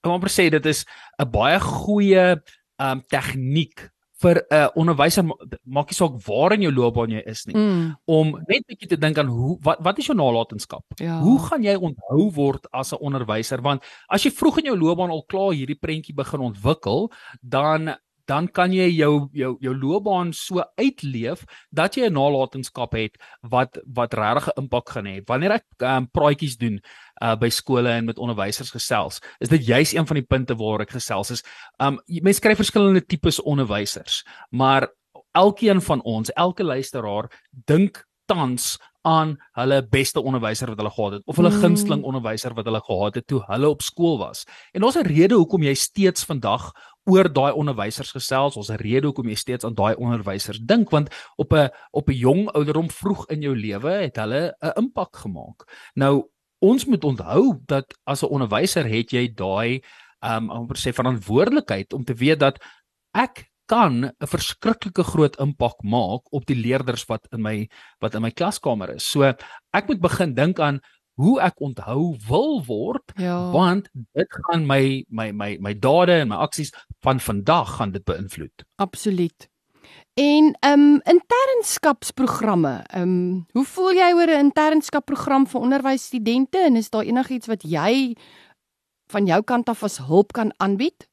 ek 0.00 0.08
wil 0.08 0.32
sê 0.32 0.50
dit 0.52 0.66
is 0.66 0.84
'n 1.18 1.30
baie 1.32 1.60
goeie 1.60 2.36
um 2.80 3.00
tegniek 3.08 3.88
vir 4.22 4.36
'n 4.40 4.54
uh, 4.54 4.68
onderwyser 4.76 5.24
maak 5.64 5.90
nie 5.90 5.96
saak 5.96 6.18
waar 6.26 6.52
in 6.52 6.66
jou 6.66 6.72
loopbaan 6.72 7.14
jy 7.16 7.22
is 7.26 7.46
nie 7.46 7.56
mm. 7.56 7.86
om 8.04 8.34
net 8.48 8.66
bietjie 8.68 8.90
te 8.92 9.00
dink 9.00 9.18
aan 9.18 9.32
hoe 9.32 9.56
wat 9.64 9.80
wat 9.80 9.98
is 9.98 10.10
jou 10.10 10.16
nalatenskap? 10.16 10.84
Ja. 11.00 11.20
Hoe 11.24 11.38
gaan 11.48 11.64
jy 11.64 11.76
onthou 11.76 12.30
word 12.34 12.66
as 12.72 12.92
'n 12.92 13.00
onderwyser? 13.00 13.62
Want 13.62 13.82
as 14.08 14.24
jy 14.24 14.30
vroeg 14.30 14.58
in 14.58 14.72
jou 14.72 14.78
loopbaan 14.78 15.10
al 15.10 15.24
klaar 15.24 15.52
hierdie 15.52 15.78
prentjie 15.78 16.14
begin 16.14 16.40
ontwikkel, 16.40 17.10
dan 17.40 17.96
dan 18.30 18.46
kan 18.48 18.72
jy 18.72 18.86
jou 18.94 19.28
jou 19.34 19.56
jou 19.60 19.74
loopbaan 19.74 20.32
so 20.36 20.62
uitleef 20.78 21.44
dat 21.70 21.96
jy 21.96 22.06
'n 22.06 22.14
nalatenskap 22.14 22.92
het 22.94 23.18
wat 23.42 23.78
wat 23.86 24.14
regtig 24.14 24.48
'n 24.48 24.62
impak 24.62 24.88
gaan 24.88 25.06
hê. 25.06 25.22
Wanneer 25.26 25.52
ek 25.52 25.66
um, 25.78 26.06
praatjies 26.06 26.56
doen 26.56 26.80
uh, 27.20 27.36
by 27.36 27.48
skole 27.48 27.88
en 27.88 28.04
met 28.04 28.18
onderwysers 28.18 28.70
gesels, 28.70 29.20
is 29.38 29.48
dit 29.48 29.66
juis 29.66 29.94
een 29.94 30.06
van 30.06 30.16
die 30.16 30.26
punte 30.26 30.56
waar 30.56 30.80
ek 30.80 30.90
gesels 30.90 31.30
is. 31.30 31.44
Um 31.78 32.00
mense 32.06 32.40
kry 32.40 32.56
verskillende 32.56 33.04
tipes 33.06 33.40
onderwysers, 33.40 34.24
maar 34.50 34.88
elkeen 35.32 35.80
van 35.80 36.02
ons, 36.02 36.32
elke 36.34 36.64
luisteraar 36.64 37.30
dink 37.50 38.04
tans 38.26 38.78
aan 39.02 39.36
hulle 39.56 39.80
beste 39.88 40.20
onderwyser 40.20 40.68
wat 40.68 40.80
hulle 40.80 40.92
gehad 40.92 41.12
het 41.12 41.22
of 41.24 41.38
hulle 41.40 41.50
mm. 41.50 41.60
gunsteling 41.62 42.02
onderwyser 42.04 42.54
wat 42.54 42.66
hulle 42.68 42.82
gehad 42.84 43.14
het 43.16 43.26
toe 43.26 43.40
hulle 43.46 43.68
op 43.68 43.82
skool 43.82 44.18
was. 44.20 44.44
En 44.72 44.84
daar's 44.84 44.98
'n 44.98 45.08
rede 45.08 45.34
hoekom 45.34 45.62
jy 45.62 45.74
steeds 45.74 46.24
vandag 46.24 46.72
oor 47.08 47.32
daai 47.32 47.52
onderwysers 47.52 48.10
gesels. 48.12 48.56
Ons 48.56 48.70
'n 48.70 48.76
rede 48.76 49.06
hoekom 49.06 49.28
jy 49.28 49.34
steeds 49.34 49.64
aan 49.64 49.74
daai 49.74 49.94
onderwysers 49.94 50.60
dink 50.62 50.90
want 50.90 51.08
op 51.36 51.52
'n 51.52 51.70
op 51.90 52.08
'n 52.08 52.14
jong 52.14 52.48
ouderdom 52.48 52.90
vroeg 52.90 53.26
in 53.28 53.40
jou 53.40 53.56
lewe 53.56 53.90
het 53.90 54.16
hulle 54.16 54.54
'n 54.60 54.72
impak 54.76 55.16
gemaak. 55.16 55.64
Nou 55.94 56.28
ons 56.60 56.84
moet 56.86 57.04
onthou 57.04 57.60
dat 57.66 57.94
as 58.06 58.22
'n 58.22 58.32
onderwyser 58.32 58.84
het 58.88 59.12
jy 59.12 59.28
daai 59.34 59.80
um 60.22 60.50
amper 60.50 60.76
sê 60.76 60.92
verantwoordelikheid 60.92 61.92
om 61.92 62.04
te 62.04 62.14
weet 62.14 62.38
dat 62.40 62.58
ek 63.14 63.50
kan 63.66 64.04
'n 64.04 64.26
verskriklike 64.26 65.02
groot 65.04 65.36
impak 65.40 65.82
maak 65.82 66.22
op 66.32 66.46
die 66.46 66.56
leerders 66.56 67.04
wat 67.08 67.26
in 67.32 67.42
my 67.42 67.68
wat 68.00 68.14
in 68.14 68.22
my 68.22 68.30
klaskamer 68.30 68.90
is. 68.94 69.04
So 69.10 69.22
ek 69.72 69.86
moet 69.88 70.00
begin 70.00 70.34
dink 70.34 70.58
aan 70.60 70.80
hoe 71.20 71.40
ek 71.40 71.60
onthou 71.60 72.16
wil 72.28 72.62
word 72.64 73.12
Ja. 73.16 73.50
want 73.52 73.88
dit 74.14 74.26
gaan 74.30 74.66
my 74.66 75.04
my 75.08 75.32
my 75.32 75.56
my 75.60 75.74
dade 75.74 76.12
en 76.20 76.28
my 76.28 76.36
aksies 76.36 76.72
van 77.02 77.20
vandag 77.20 77.76
gaan 77.76 77.92
dit 77.92 78.04
beïnvloed. 78.04 78.64
Absoluut. 78.76 79.48
En 80.14 80.56
ehm 80.60 80.80
um, 80.80 81.00
internskapsprogramme. 81.04 82.82
Ehm 82.86 83.02
um, 83.02 83.46
hoe 83.52 83.64
voel 83.64 83.92
jy 83.92 84.12
oor 84.12 84.30
'n 84.30 84.44
internskapprogram 84.50 85.46
vir 85.46 85.60
onderwysstudente 85.60 86.58
en 86.58 86.76
is 86.76 86.90
daar 86.90 87.04
enigiets 87.04 87.46
wat 87.46 87.62
jy 87.62 88.16
van 89.10 89.26
jou 89.26 89.42
kant 89.42 89.68
af 89.68 89.82
as 89.82 89.98
hulp 89.98 90.32
kan 90.32 90.52
aanbied? 90.56 91.08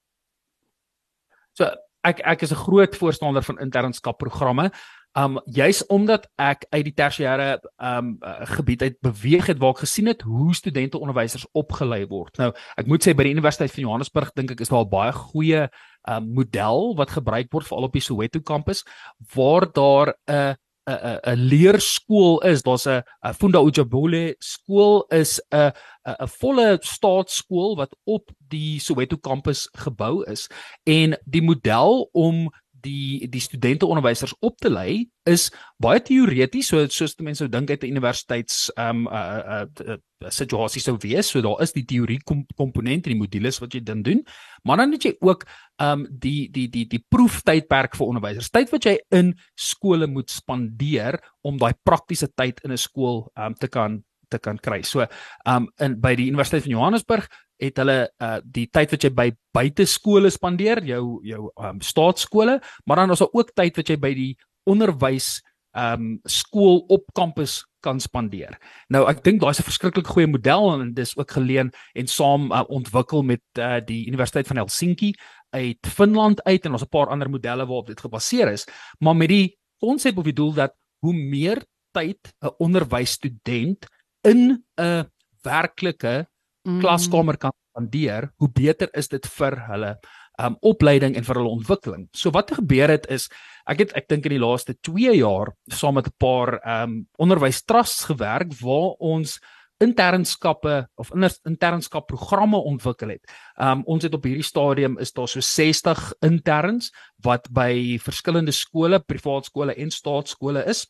So 1.53 1.65
ek 2.01 2.19
ek 2.19 2.41
is 2.41 2.51
'n 2.51 2.63
groot 2.65 2.95
voorstander 2.95 3.43
van 3.43 3.59
internskapprogramme. 3.59 4.71
Um 5.17 5.39
juis 5.49 5.79
omdat 5.89 6.27
ek 6.37 6.67
uit 6.69 6.83
die 6.85 6.93
tersiêre 6.93 7.57
um 7.81 8.17
uh, 8.21 8.45
gebied 8.53 8.83
uit 8.85 8.99
beweeg 9.01 9.47
het 9.49 9.57
waar 9.57 9.73
ek 9.73 9.81
gesien 9.87 10.11
het 10.11 10.21
hoe 10.21 10.53
studente 10.55 10.99
onderwysers 10.99 11.47
opgelei 11.57 12.03
word. 12.05 12.37
Nou, 12.37 12.51
ek 12.77 12.85
moet 12.85 13.01
sê 13.01 13.15
by 13.17 13.25
die 13.25 13.33
Universiteit 13.33 13.73
van 13.73 13.87
Johannesburg 13.87 14.29
dink 14.37 14.53
ek 14.53 14.61
is 14.61 14.69
daar 14.73 14.85
baie 14.85 15.15
goeie 15.15 15.65
um 16.07 16.29
model 16.37 16.93
wat 16.99 17.15
gebruik 17.17 17.49
word 17.51 17.65
veral 17.65 17.89
op 17.89 17.97
die 17.97 18.05
Soweto 18.05 18.43
kampus 18.45 18.85
waar 19.33 19.65
daar 19.73 20.13
'n 20.29 20.53
'n 20.87 20.99
'n 21.01 21.19
'n 21.33 21.39
leerskool 21.49 22.39
is. 22.41 22.61
Daar's 22.61 22.85
'n 22.85 23.01
'n 23.25 23.33
Funda 23.33 23.59
Ujabule 23.59 24.35
skool 24.39 25.05
is 25.09 25.41
'n 25.51 25.73
'n 26.05 26.27
volle 26.39 26.77
staatsskool 26.81 27.75
wat 27.75 27.95
op 28.05 28.29
die 28.37 28.79
Soweto 28.79 29.17
kampus 29.17 29.69
gebou 29.73 30.23
is 30.23 30.47
en 30.83 31.17
die 31.25 31.41
model 31.41 32.09
om 32.13 32.49
die 32.83 33.27
die 33.29 33.41
studente 33.41 33.85
onderwysers 33.85 34.35
op 34.39 34.57
te 34.61 34.69
lei 34.69 35.07
is 35.27 35.47
baie 35.81 36.01
teoreties 36.03 36.69
so 36.71 36.83
soos 36.93 37.15
die 37.17 37.25
mense 37.25 37.43
sou 37.43 37.49
dink 37.51 37.69
uit 37.69 37.83
'n 37.83 37.93
universiteits 37.95 38.71
ehm 38.75 39.07
um, 39.07 39.07
'n 39.07 39.13
uh, 39.13 39.65
uh, 39.87 39.95
uh, 39.95 40.29
situasie 40.29 40.81
sou 40.81 40.97
wees 41.01 41.29
so 41.29 41.41
daar 41.41 41.61
is 41.61 41.73
die 41.73 41.85
teorie 41.85 42.19
kom, 42.23 42.45
komponent 42.55 43.05
en 43.05 43.13
die 43.13 43.19
modules 43.19 43.59
wat 43.59 43.73
jy 43.73 43.81
dan 43.83 44.01
doen 44.01 44.23
maar 44.63 44.77
dan 44.77 44.91
het 44.91 45.03
jy 45.03 45.15
ook 45.19 45.45
ehm 45.77 45.91
um, 45.91 46.07
die 46.09 46.49
die 46.51 46.67
die 46.69 46.85
die 46.87 47.03
proeftydperk 47.09 47.95
vir 47.95 48.07
onderwysers 48.07 48.49
tyd 48.49 48.71
wat 48.71 48.85
jy 48.85 48.97
in 49.11 49.33
skole 49.55 50.07
moet 50.07 50.29
spandeer 50.29 51.19
om 51.41 51.57
daai 51.57 51.73
praktiese 51.83 52.27
tyd 52.35 52.59
in 52.63 52.71
'n 52.71 52.77
skool 52.77 53.31
ehm 53.35 53.45
um, 53.45 53.53
te 53.53 53.67
kan 53.67 54.03
te 54.29 54.39
kan 54.39 54.57
kry. 54.59 54.81
So, 54.83 55.01
ehm 55.01 55.55
um, 55.55 55.69
in 55.79 55.99
by 56.01 56.15
die 56.15 56.27
Universiteit 56.27 56.65
van 56.65 56.71
Johannesburg 56.71 57.29
het 57.57 57.77
hulle 57.81 57.99
uh 58.21 58.37
die 58.43 58.67
tyd 58.71 58.91
wat 58.91 59.03
jy 59.03 59.11
by 59.13 59.31
buiteskole 59.53 60.29
spandeer, 60.29 60.83
jou 60.85 61.19
jou 61.25 61.49
um, 61.55 61.81
staatskole, 61.81 62.59
maar 62.85 63.01
dan 63.01 63.11
is 63.11 63.23
daar 63.23 63.33
ook 63.33 63.53
tyd 63.55 63.77
wat 63.77 63.89
jy 63.89 63.97
by 63.97 64.13
die 64.13 64.33
onderwys 64.67 65.37
um, 65.77 66.17
skool 66.25 66.83
op 66.93 67.07
kampus 67.17 67.61
kan 67.85 67.99
spandeer. 68.01 68.57
Nou 68.93 69.05
ek 69.09 69.23
dink 69.23 69.41
daar's 69.41 69.59
'n 69.59 69.69
verskriklik 69.69 70.07
goeie 70.07 70.27
model 70.27 70.81
en 70.81 70.93
dis 70.93 71.17
ook 71.17 71.31
geleen 71.31 71.71
en 71.93 72.07
saam 72.07 72.51
uh, 72.51 72.63
ontwikkel 72.67 73.23
met 73.23 73.43
uh, 73.59 73.79
die 73.79 74.07
Universiteit 74.07 74.47
van 74.47 74.57
Helsinki 74.57 75.13
uit 75.49 75.87
Finland 75.87 76.43
uit 76.43 76.65
en 76.65 76.71
ons 76.71 76.83
'n 76.83 76.89
paar 76.89 77.07
ander 77.07 77.29
modelle 77.29 77.65
waarop 77.65 77.87
dit 77.87 77.99
gebaseer 77.99 78.51
is, 78.51 78.67
maar 78.99 79.15
met 79.15 79.29
die 79.29 79.57
konsep 79.79 80.17
of 80.17 80.23
die 80.23 80.33
doel 80.33 80.53
dat 80.53 80.73
hoe 80.99 81.13
meer 81.13 81.63
tyd 81.91 82.33
'n 82.41 82.53
onderwysstudent 82.57 83.87
in 84.21 84.63
'n 84.75 85.05
werklike 85.41 86.27
Mm. 86.67 86.81
klaskamer 86.83 87.37
kan 87.39 87.53
spandeer, 87.71 88.31
hoe 88.37 88.49
beter 88.51 88.89
is 88.93 89.07
dit 89.07 89.25
vir 89.37 89.55
hulle 89.69 89.95
um 90.37 90.57
opleiding 90.61 91.15
en 91.17 91.25
vir 91.25 91.39
hulle 91.39 91.53
ontwikkeling. 91.57 92.07
So 92.13 92.29
wat 92.35 92.51
gebeur 92.53 92.91
het 92.93 93.07
is 93.09 93.29
ek 93.69 93.85
het 93.85 93.93
ek 93.97 94.09
dink 94.11 94.27
in 94.27 94.35
die 94.35 94.43
laaste 94.43 94.75
2 94.85 95.15
jaar 95.17 95.53
saam 95.73 95.95
met 95.97 96.07
'n 96.07 96.17
paar 96.19 96.59
um 96.61 97.07
onderwystrusts 97.17 98.05
gewerk 98.11 98.53
waar 98.61 98.99
ons 98.99 99.39
internskappe 99.79 100.87
of 100.97 101.11
internskap 101.45 102.07
programme 102.07 102.57
ontwikkel 102.57 103.09
het. 103.09 103.25
Um 103.57 103.83
ons 103.85 104.03
het 104.03 104.13
op 104.13 104.23
hierdie 104.23 104.45
stadium 104.45 104.97
is 104.99 105.13
daar 105.13 105.27
so 105.27 105.39
60 105.39 106.13
interns 106.21 106.91
wat 107.23 107.47
by 107.49 107.97
verskillende 107.97 108.51
skole, 108.51 108.99
privaat 108.99 109.45
skole 109.45 109.73
en 109.73 109.91
staatskole 109.91 110.65
is 110.65 110.87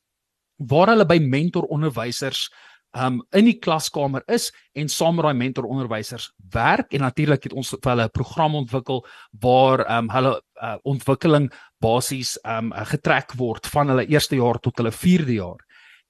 waar 0.57 0.87
hulle 0.87 1.05
by 1.05 1.19
mentoronderwysers 1.19 2.49
um 2.95 3.21
in 3.35 3.45
die 3.45 3.59
klaskamer 3.59 4.23
is 4.27 4.51
en 4.73 4.89
saam 4.89 5.15
met 5.15 5.25
daai 5.25 5.33
mentoronderwysers 5.33 6.31
werk 6.53 6.93
en 6.93 7.01
natuurlik 7.01 7.43
het 7.43 7.53
ons 7.53 7.69
vir 7.69 7.91
hulle 7.91 8.05
'n 8.07 8.15
program 8.15 8.55
ontwikkel 8.55 9.05
waar 9.41 9.85
um 9.97 10.09
hulle 10.09 10.41
uh, 10.61 10.77
ontwikkeling 10.83 11.51
basies 11.79 12.37
um 12.45 12.71
getrek 12.71 13.33
word 13.37 13.67
van 13.67 13.89
hulle 13.89 14.07
eerste 14.07 14.35
jaar 14.35 14.59
tot 14.59 14.77
hulle 14.77 14.91
4de 14.91 15.33
jaar. 15.33 15.59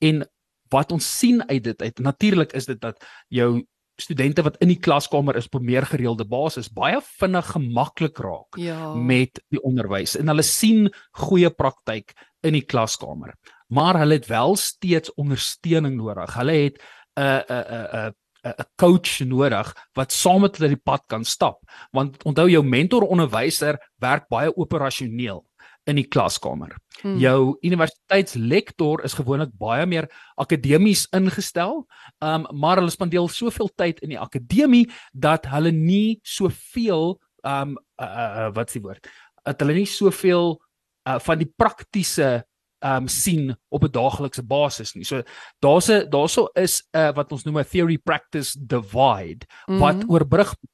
En 0.02 0.26
wat 0.70 0.92
ons 0.92 1.18
sien 1.20 1.42
uit 1.50 1.64
dit 1.64 1.82
uit 1.82 2.00
natuurlik 2.00 2.54
is 2.54 2.66
dit 2.66 2.80
dat 2.82 3.04
jou 3.30 3.66
studente 3.98 4.44
wat 4.46 4.58
in 4.62 4.68
die 4.68 4.80
klaskamer 4.80 5.36
is 5.36 5.46
op 5.46 5.60
'n 5.60 5.66
meer 5.66 5.86
gereelde 5.86 6.26
basis 6.26 6.70
baie 6.70 7.02
vinnig 7.02 7.46
gemaklik 7.46 8.18
raak 8.18 8.58
Ja. 8.58 8.94
met 8.94 9.42
die 9.50 9.62
onderwys 9.62 10.16
en 10.16 10.28
hulle 10.28 10.44
sien 10.44 10.94
goeie 11.12 11.50
praktyk 11.50 12.14
in 12.44 12.54
die 12.54 12.66
klaskamer. 12.66 13.34
Maar 13.68 13.98
hulle 14.00 14.14
het 14.14 14.28
wel 14.28 14.56
steeds 14.56 15.14
ondersteuning 15.14 15.96
nodig. 15.96 16.34
Hulle 16.34 16.52
het 16.52 16.82
'n 17.16 17.22
'n 17.22 17.44
'n 17.50 17.88
'n 18.08 18.14
'n 18.48 18.66
coach 18.76 19.20
nodig 19.20 19.74
wat 19.94 20.12
saam 20.12 20.42
met 20.42 20.58
hulle 20.58 20.76
die 20.76 20.84
pad 20.84 21.04
kan 21.08 21.24
stap. 21.24 21.60
Want 21.92 22.24
onthou 22.24 22.50
jou 22.50 22.64
mentoronderwyser 22.64 23.92
werk 24.00 24.28
baie 24.28 24.56
operasioneel 24.56 25.46
in 25.88 25.96
die 25.96 26.08
klaskamer. 26.08 26.76
Mm. 27.02 27.18
Jou 27.22 27.58
universiteitslektor 27.62 29.04
is 29.08 29.16
gewoonlik 29.18 29.54
baie 29.60 29.86
meer 29.86 30.10
akademies 30.36 31.06
ingestel, 31.16 31.86
um, 32.20 32.46
maar 32.52 32.82
hulle 32.82 32.92
spandeer 32.92 33.30
soveel 33.32 33.72
tyd 33.76 34.02
in 34.04 34.16
die 34.16 34.20
akademie 34.20 34.86
dat 35.14 35.48
hulle 35.54 35.72
nie 35.72 36.20
soveel 36.24 37.16
um 37.48 37.78
uh, 38.02 38.06
uh, 38.06 38.50
wat 38.56 38.68
is 38.68 38.80
die 38.80 38.84
woord? 38.84 39.08
Dat 39.46 39.62
hulle 39.64 39.78
nie 39.78 39.88
soveel 39.88 40.58
uh, 41.08 41.20
van 41.24 41.40
die 41.40 41.50
praktiese 41.56 42.44
um 42.86 43.08
sien 43.08 43.56
op 43.70 43.84
'n 43.84 43.92
daaglikse 43.92 44.44
basis 44.44 44.94
nie. 44.96 45.04
So 45.06 45.24
daar's 45.60 45.90
'n 45.90 46.10
daarso 46.10 46.48
is 46.56 46.84
'n 46.94 46.98
uh, 46.98 47.14
wat 47.16 47.32
ons 47.32 47.44
noem 47.46 47.58
'n 47.60 47.66
theory 47.66 47.98
practice 47.98 48.58
divide 48.60 49.46
wat 49.68 49.96
Mhm. 50.04 50.10
oorbrug 50.12 50.48
word. 50.48 50.72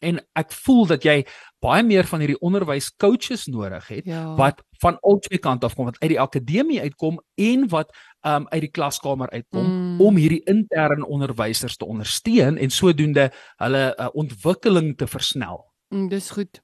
en 0.00 0.20
ek 0.36 0.52
voel 0.52 0.86
dat 0.86 1.02
jy 1.02 1.26
baie 1.60 1.82
meer 1.82 2.04
van 2.04 2.20
hierdie 2.20 2.38
onderwyscoaches 2.40 3.46
nodig 3.46 3.88
het 3.88 4.04
Ja. 4.06 4.34
wat 4.36 4.62
van 4.80 4.98
albei 5.00 5.38
kante 5.38 5.66
af 5.66 5.74
kom 5.74 5.84
wat 5.84 5.98
uit 6.00 6.10
die 6.10 6.20
akademie 6.20 6.80
uitkom 6.80 7.20
en 7.36 7.68
wat 7.68 7.90
um 8.22 8.46
uit 8.50 8.60
die 8.60 8.70
klaskamer 8.70 9.30
uitkom 9.30 9.64
Mm. 9.66 10.00
om 10.00 10.16
hierdie 10.16 10.42
interne 10.44 11.06
onderwysers 11.06 11.76
te 11.76 11.84
ondersteun 11.86 12.58
en 12.58 12.70
sodoende 12.70 13.32
hulle 13.56 13.94
uh, 13.98 14.08
ontwikkeling 14.12 14.96
te 14.96 15.06
versnel. 15.06 15.72
Mm, 15.88 16.08
dis 16.08 16.30
goed. 16.30 16.62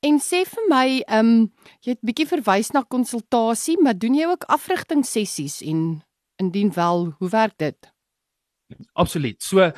En 0.00 0.18
sê 0.20 0.42
vir 0.48 0.68
my, 0.68 0.86
ehm 1.06 1.26
um, 1.26 1.52
jy 1.84 1.94
het 1.94 2.02
bietjie 2.02 2.26
verwys 2.26 2.72
na 2.74 2.82
konsultasie, 2.82 3.76
maar 3.82 3.98
doen 3.98 4.14
jy 4.14 4.26
ook 4.26 4.44
afrigtingssessies 4.50 5.60
en 5.62 6.02
indien 6.42 6.72
wel, 6.74 7.14
hoe 7.18 7.28
werk 7.28 7.54
dit? 7.58 7.92
Absoluut. 8.92 9.42
So 9.42 9.70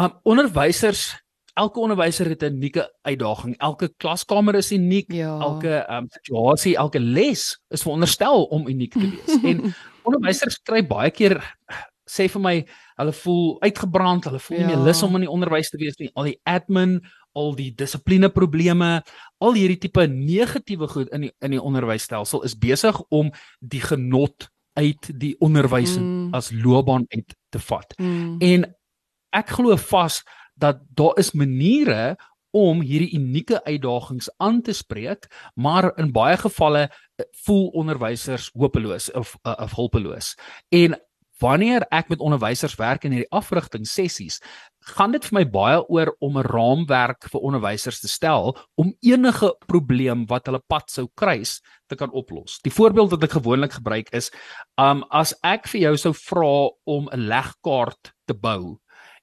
um 0.00 0.12
onderwysers 0.22 1.10
elke 1.54 1.80
onderwyser 1.80 2.28
het 2.28 2.42
'n 2.42 2.56
unieke 2.56 2.84
uitdaging. 3.02 3.56
Elke 3.58 3.88
klaskamer 3.96 4.54
is 4.54 4.72
uniek. 4.72 5.12
Ja. 5.12 5.38
Elke 5.40 5.86
um 5.90 6.06
situasie, 6.08 6.76
elke 6.76 7.00
les 7.00 7.60
is 7.68 7.82
veronderstel 7.82 8.44
om 8.44 8.68
uniek 8.68 8.92
te 8.92 9.10
wees. 9.10 9.42
en 9.50 9.74
onderwysers 10.02 10.60
kry 10.62 10.86
baie 10.86 11.10
keer 11.10 11.56
sê 12.10 12.28
vir 12.28 12.42
my 12.42 12.54
hulle 12.96 13.12
voel 13.12 13.60
uitgebrand, 13.62 14.24
hulle 14.24 14.38
voel 14.38 14.58
ja. 14.58 14.66
nie 14.66 14.72
Ja. 14.72 14.78
meer 14.78 14.86
lus 14.86 15.02
om 15.02 15.14
in 15.14 15.20
die 15.20 15.30
onderwys 15.30 15.70
te 15.70 15.78
wees 15.78 15.96
nie. 15.98 16.10
Al 16.14 16.24
die 16.24 16.40
admin, 16.44 17.00
al 17.32 17.54
die 17.54 17.70
dissipline 17.74 18.28
probleme, 18.28 19.02
al 19.38 19.54
hierdie 19.54 19.78
tipe 19.78 20.06
negatiewe 20.06 20.88
goed 20.88 21.12
in 21.14 21.28
die 21.28 21.32
in 21.40 21.54
die 21.56 21.62
onderwysstelsel 21.62 22.42
is 22.46 22.58
besig 22.58 22.98
om 23.08 23.30
die 23.60 23.82
genot 23.82 24.48
uit 24.78 25.10
die 25.20 25.34
onderwys 25.40 25.96
Mm. 25.98 26.34
as 26.34 26.50
loopbaan 26.50 27.04
uit 27.08 27.36
te 27.50 27.58
vat. 27.58 27.94
Mm. 27.98 28.36
En 28.40 28.74
ek 29.32 29.48
glo 29.48 29.76
vas 29.76 30.22
dat 30.54 30.80
daar 30.94 31.18
is 31.18 31.32
maniere 31.32 32.16
om 32.50 32.80
hierdie 32.82 33.14
unieke 33.14 33.64
uitdagings 33.64 34.30
aan 34.36 34.62
te 34.62 34.72
spreek, 34.72 35.28
maar 35.54 35.92
in 35.98 36.12
baie 36.12 36.36
gevalle 36.36 36.88
eh, 36.88 37.24
voel 37.44 37.68
onderwysers 37.78 38.50
hopeloos 38.54 39.10
of 39.10 39.36
uh, 39.46 39.54
of 39.58 39.74
hulpeloos. 39.74 40.34
En 40.68 40.98
wanneer 41.38 41.86
ek 41.88 42.08
met 42.08 42.20
onderwysers 42.20 42.74
werk 42.76 43.04
in 43.04 43.14
hierdie 43.14 43.30
afrigting 43.32 43.86
sessies, 43.86 44.40
gaan 44.96 45.12
dit 45.14 45.24
vir 45.24 45.36
my 45.38 45.44
baie 45.44 45.78
oor 45.88 46.12
om 46.20 46.38
'n 46.38 46.46
raamwerk 46.46 47.28
vir 47.32 47.40
onderwysers 47.40 48.00
te 48.00 48.08
stel 48.08 48.56
om 48.76 48.94
enige 49.02 49.54
probleem 49.66 50.26
wat 50.26 50.46
hulle 50.46 50.62
pad 50.68 50.90
sou 50.90 51.08
kruis 51.14 51.60
te 51.88 51.96
kan 51.96 52.10
oplos. 52.10 52.58
Die 52.62 52.72
voorbeeld 52.72 53.10
wat 53.10 53.24
ek 53.24 53.38
gewoonlik 53.38 53.72
gebruik 53.72 54.12
is, 54.12 54.30
um 54.78 55.04
as 55.10 55.34
ek 55.42 55.68
vir 55.68 55.80
jou 55.80 55.96
sou 55.96 56.12
vra 56.12 56.70
om 56.86 57.08
'n 57.12 57.28
legkaart 57.28 58.12
te 58.26 58.34
bou 58.34 58.78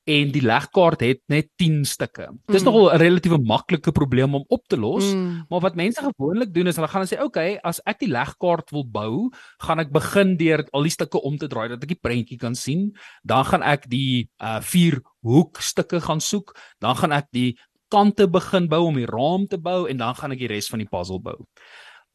en 0.08 0.32
die 0.32 0.42
legkaart 0.42 1.02
het 1.04 1.20
net 1.32 1.50
10 1.60 1.82
stukke. 1.86 2.30
Dis 2.48 2.64
Mm. 2.64 2.68
nogal 2.72 2.94
'n 2.94 3.00
relatiewe 3.00 3.38
maklike 3.44 3.92
probleem 3.92 4.36
om 4.36 4.46
op 4.48 4.68
te 4.68 4.78
los. 4.78 5.04
Mm. 5.14 5.46
Maar 5.50 5.60
wat 5.60 5.76
mense 5.76 6.02
gewoonlik 6.02 6.54
doen 6.54 6.68
is 6.68 6.76
hulle 6.76 6.88
gaan 6.88 7.06
sê, 7.06 7.14
"Oké, 7.18 7.24
okay, 7.26 7.60
as 7.64 7.82
ek 7.86 8.00
die 8.00 8.08
legkaart 8.10 8.72
wil 8.72 8.86
bou, 8.86 9.30
gaan 9.60 9.80
ek 9.80 9.92
begin 9.92 10.38
deur 10.38 10.68
al 10.72 10.84
die 10.84 10.92
stukke 10.92 11.22
om 11.22 11.38
te 11.38 11.48
draai 11.48 11.68
dat 11.70 11.84
ek 11.84 11.90
die 11.90 12.00
prentjie 12.02 12.38
kan 12.38 12.56
sien. 12.56 12.96
Dan 13.24 13.46
gaan 13.46 13.64
ek 13.64 13.90
die 13.90 14.30
uh 14.42 14.62
vier 14.62 15.02
hoekstukke 15.24 16.00
gaan 16.02 16.20
soek, 16.22 16.56
dan 16.80 16.96
gaan 16.96 17.12
ek 17.12 17.28
die 17.32 17.58
kante 17.90 18.28
begin 18.28 18.68
bou 18.68 18.86
om 18.88 18.96
die 18.96 19.06
raam 19.06 19.48
te 19.48 19.58
bou 19.58 19.88
en 19.88 19.98
dan 19.98 20.16
gaan 20.16 20.32
ek 20.32 20.40
die 20.40 20.48
res 20.48 20.68
van 20.68 20.80
die 20.80 20.88
puzzle 20.88 21.20
bou. 21.20 21.46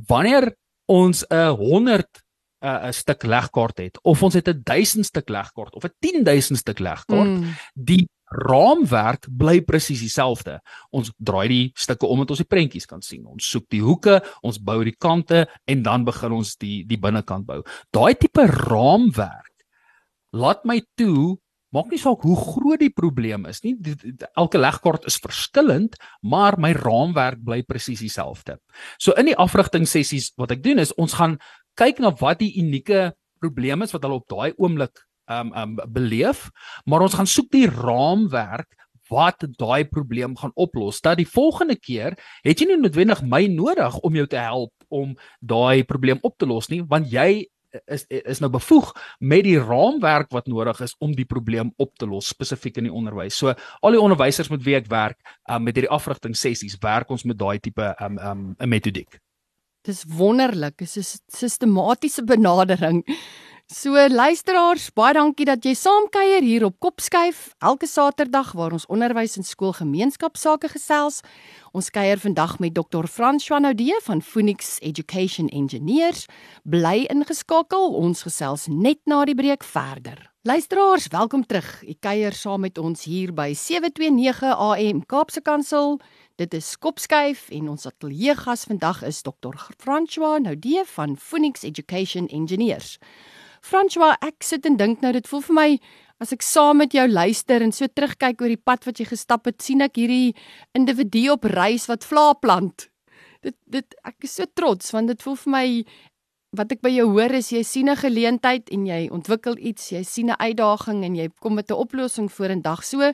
Wanneer 0.08 0.54
ons 0.88 1.24
'n 1.30 1.56
100 1.56 2.22
'n 2.62 2.86
'n 2.88 2.92
stuk 2.92 3.22
legkaart 3.24 3.78
het 3.78 3.98
of 4.02 4.22
ons 4.22 4.34
het 4.34 4.48
'n 4.48 4.62
1000 4.64 5.06
stuk 5.06 5.28
legkaart 5.28 5.74
of 5.74 5.84
'n 5.84 5.94
10000 6.00 6.58
stuk 6.58 6.78
legkaart, 6.78 7.28
Mm. 7.28 7.54
die 7.74 8.08
raamwerk 8.32 9.26
bly 9.30 9.60
presies 9.60 10.00
dieselfde. 10.00 10.60
Ons 10.90 11.12
draai 11.18 11.48
die 11.48 11.72
stukke 11.74 12.06
om 12.06 12.18
dat 12.18 12.30
ons 12.30 12.38
die 12.38 12.48
prentjies 12.48 12.86
kan 12.86 13.02
sien. 13.02 13.26
Ons 13.26 13.50
soek 13.50 13.66
die 13.68 13.82
hoeke, 13.82 14.22
ons 14.42 14.58
bou 14.58 14.82
die 14.84 14.96
kante 14.98 15.46
en 15.66 15.82
dan 15.82 16.04
begin 16.04 16.32
ons 16.32 16.56
die 16.56 16.84
die 16.86 16.96
binnekant 16.98 17.46
bou. 17.46 17.62
Daai 17.92 18.14
tipe 18.14 18.46
raamwerk 18.46 19.52
laat 20.32 20.64
my 20.64 20.80
toe 20.96 21.38
maak 21.72 21.88
nie 21.90 21.98
saak 21.98 22.20
hoe 22.20 22.36
groot 22.36 22.80
die 22.80 22.90
probleem 22.92 23.46
is 23.48 23.62
nie. 23.64 23.74
Die- 23.80 23.94
die- 23.96 24.26
Elke 24.36 24.58
legkaart 24.58 25.06
is 25.06 25.16
verskillend, 25.18 25.96
maar 26.22 26.58
my 26.58 26.72
raamwerk 26.72 27.42
bly 27.42 27.62
presies 27.62 28.00
dieselfde. 28.00 28.58
So 28.98 29.12
in 29.12 29.26
die 29.26 29.36
afrigting 29.36 29.86
sessies 29.88 30.32
wat 30.36 30.50
ek 30.52 30.62
doen 30.62 30.78
is 30.78 30.92
ons 30.94 31.14
gaan 31.14 31.38
kyk 31.78 32.02
na 32.02 32.12
wat 32.20 32.40
die 32.42 32.52
unieke 32.60 33.12
probleem 33.42 33.82
is 33.82 33.92
wat 33.94 34.04
hulle 34.06 34.20
op 34.20 34.28
daai 34.30 34.52
oomblik 34.56 35.02
um 35.30 35.52
um 35.56 35.76
beleef, 35.88 36.50
maar 36.84 37.04
ons 37.04 37.14
gaan 37.14 37.30
soek 37.30 37.50
die 37.54 37.68
raamwerk 37.70 38.68
wat 39.12 39.44
daai 39.58 39.84
probleem 39.84 40.36
gaan 40.38 40.54
oplos. 40.54 41.00
Dat 41.00 41.18
die 41.20 41.28
volgende 41.28 41.76
keer 41.76 42.16
het 42.46 42.60
jy 42.60 42.70
nie 42.70 42.80
noodwendig 42.80 43.22
my 43.22 43.46
nodig 43.50 43.98
om 44.02 44.16
jou 44.16 44.26
te 44.26 44.40
help 44.40 44.72
om 44.92 45.16
daai 45.40 45.84
probleem 45.88 46.20
op 46.22 46.36
te 46.38 46.48
los 46.48 46.68
nie, 46.72 46.82
want 46.88 47.10
jy 47.12 47.46
is 47.88 48.04
is 48.08 48.40
nou 48.44 48.50
bevoeg 48.52 48.90
met 49.20 49.46
die 49.46 49.58
raamwerk 49.60 50.32
wat 50.36 50.48
nodig 50.50 50.80
is 50.84 50.94
om 51.00 51.14
die 51.16 51.28
probleem 51.28 51.72
op 51.80 51.94
te 51.98 52.06
los 52.06 52.28
spesifiek 52.28 52.76
in 52.80 52.90
die 52.90 52.92
onderwys. 52.92 53.38
So 53.38 53.54
al 53.80 53.96
die 53.96 54.02
onderwysers 54.02 54.50
met 54.52 54.64
wie 54.66 54.76
ek 54.76 54.90
werk, 54.92 55.18
um, 55.48 55.64
met 55.64 55.76
hierdie 55.76 55.92
afrigting 55.92 56.36
sessies, 56.36 56.76
werk 56.82 57.10
ons 57.10 57.24
met 57.24 57.38
daai 57.38 57.58
tipe 57.60 57.94
um 58.00 58.18
um 58.18 58.56
'n 58.58 58.68
metodiek. 58.68 59.20
Dis 59.82 60.04
wonderlik. 60.06 60.78
Dis 60.78 60.96
'n 60.96 61.18
sistematiese 61.26 62.24
benadering. 62.24 63.04
So 63.72 63.96
luisteraars, 64.08 64.90
baie 64.92 65.14
dankie 65.16 65.46
dat 65.48 65.64
jy 65.64 65.72
saamkuier 65.74 66.42
hier 66.42 66.64
op 66.66 66.74
Kopskuif 66.78 67.54
elke 67.58 67.86
Saterdag 67.86 68.52
waar 68.52 68.72
ons 68.72 68.86
onderwys 68.86 69.36
en 69.36 69.46
skoolgemeenskapsake 69.48 70.68
gesels. 70.68 71.20
Ons 71.72 71.88
kuier 71.90 72.20
vandag 72.20 72.58
met 72.58 72.74
Dr. 72.74 73.08
François 73.08 73.60
Naudé 73.60 73.96
van 74.02 74.20
Phoenix 74.22 74.76
Education 74.80 75.48
Engineers. 75.48 76.26
Bly 76.64 77.06
ingeskakel, 77.08 77.94
ons 77.96 78.22
gesels 78.22 78.66
net 78.68 79.00
na 79.06 79.24
die 79.24 79.34
breek 79.34 79.64
verder. 79.64 80.32
Luisteraars, 80.44 81.06
welkom 81.08 81.46
terug. 81.46 81.82
Ek 81.86 82.00
kuier 82.02 82.34
saam 82.34 82.60
met 82.66 82.78
ons 82.78 83.04
hier 83.06 83.32
by 83.32 83.52
729 83.54 84.52
AM 84.52 85.04
Kaapse 85.06 85.40
Kansel. 85.40 86.00
Dit 86.40 86.54
is 86.54 86.78
Kopskuif 86.80 87.50
en 87.52 87.66
ons 87.74 87.86
ateljeegas 87.86 88.64
vandag 88.64 89.02
is 89.04 89.20
Dr. 89.22 89.52
François 89.76 90.40
Naudé 90.40 90.80
van 90.94 91.16
Phoenix 91.16 91.62
Education 91.62 92.28
Engineers. 92.32 92.96
François, 93.60 94.16
ek 94.24 94.40
sit 94.40 94.64
en 94.66 94.78
dink 94.80 95.02
nou 95.04 95.12
dit 95.12 95.28
voel 95.28 95.42
vir 95.44 95.56
my 95.58 95.66
as 96.24 96.32
ek 96.32 96.46
saam 96.46 96.80
met 96.80 96.96
jou 96.96 97.04
luister 97.10 97.60
en 97.60 97.74
so 97.74 97.84
terugkyk 97.84 98.40
oor 98.40 98.54
die 98.54 98.56
pad 98.56 98.88
wat 98.88 99.02
jy 99.02 99.10
gestap 99.10 99.44
het, 99.50 99.60
sien 99.60 99.84
ek 99.84 100.00
hierdie 100.00 100.32
individu 100.78 101.26
op 101.34 101.44
reis 101.52 101.84
wat 101.90 102.06
vla 102.08 102.32
plant. 102.40 102.88
Dit 103.44 103.58
dit 103.68 104.00
ek 104.00 104.24
is 104.24 104.38
so 104.40 104.48
trots 104.56 104.94
want 104.96 105.12
dit 105.12 105.20
voel 105.20 105.36
vir 105.44 105.52
my 105.52 105.66
wat 106.56 106.72
ek 106.72 106.82
by 106.84 106.90
jou 106.92 107.10
hoor 107.12 107.32
is 107.36 107.52
jy 107.52 107.62
sien 107.64 107.88
'n 107.88 107.96
geleentheid 107.96 108.72
en 108.72 108.86
jy 108.86 109.08
ontwikkel 109.12 109.56
iets, 109.58 109.92
jy 109.92 110.02
sien 110.02 110.30
'n 110.30 110.40
uitdaging 110.40 111.04
en 111.04 111.14
jy 111.14 111.28
kom 111.40 111.54
met 111.54 111.70
'n 111.70 111.74
oplossing 111.76 112.28
vorendag. 112.32 112.84
So 112.84 113.12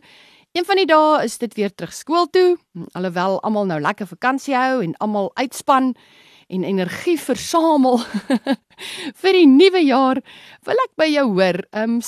een 0.58 0.66
van 0.66 0.80
die 0.80 0.88
dae 0.90 1.22
is 1.22 1.36
dit 1.38 1.52
weer 1.54 1.70
terug 1.70 1.92
skool 1.94 2.26
toe, 2.34 2.56
alhoewel 2.98 3.36
almal 3.46 3.68
nou 3.70 3.78
lekker 3.80 4.08
vakansie 4.10 4.56
hou 4.58 4.80
en 4.82 4.96
almal 4.98 5.30
uitspan 5.38 5.92
en 6.48 6.64
energie 6.66 7.18
versamel 7.20 8.00
vir 9.22 9.38
die 9.38 9.46
nuwe 9.46 9.84
jaar, 9.86 10.18
wil 10.66 10.82
ek 10.88 10.96
by 10.98 11.06
jou 11.12 11.28
hoor. 11.36 11.62
Um 11.70 12.00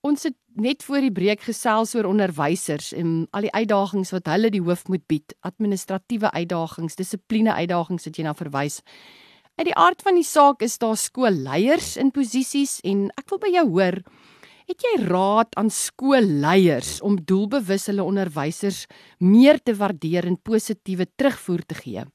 ons 0.00 0.24
het 0.24 0.36
net 0.56 0.80
voor 0.86 1.04
die 1.04 1.12
breek 1.12 1.42
gesels 1.44 1.92
oor 1.92 2.08
onderwysers 2.08 2.94
en 2.96 3.26
al 3.36 3.44
die 3.44 3.52
uitdagings 3.52 4.14
wat 4.14 4.30
hulle 4.32 4.48
die 4.54 4.62
hoof 4.64 4.86
moet 4.88 5.04
bied, 5.12 5.34
administratiewe 5.44 6.30
uitdagings, 6.32 6.96
dissipline 6.96 7.52
uitdagings 7.52 8.08
wat 8.08 8.16
jy 8.16 8.24
na 8.24 8.32
verwys. 8.38 8.80
Uit 9.60 9.68
die 9.68 9.76
aard 9.76 10.00
van 10.00 10.16
die 10.16 10.24
saak 10.24 10.64
is 10.64 10.78
daar 10.80 10.96
skoolleiers 10.96 11.98
in 12.00 12.14
posisies 12.16 12.78
en 12.80 13.10
ek 13.20 13.28
wil 13.28 13.44
by 13.44 13.52
jou 13.58 13.66
hoor, 13.74 14.00
het 14.70 14.86
jy 14.86 14.94
raad 15.08 15.54
aan 15.58 15.70
skoolleiers 15.74 16.98
om 17.06 17.18
doelbewus 17.26 17.88
hulle 17.90 18.06
onderwysers 18.06 18.84
meer 19.18 19.58
te 19.58 19.74
waardeer 19.76 20.28
en 20.30 20.38
positiewe 20.38 21.08
terugvoer 21.18 21.64
te 21.66 21.78
gee? 21.82 22.06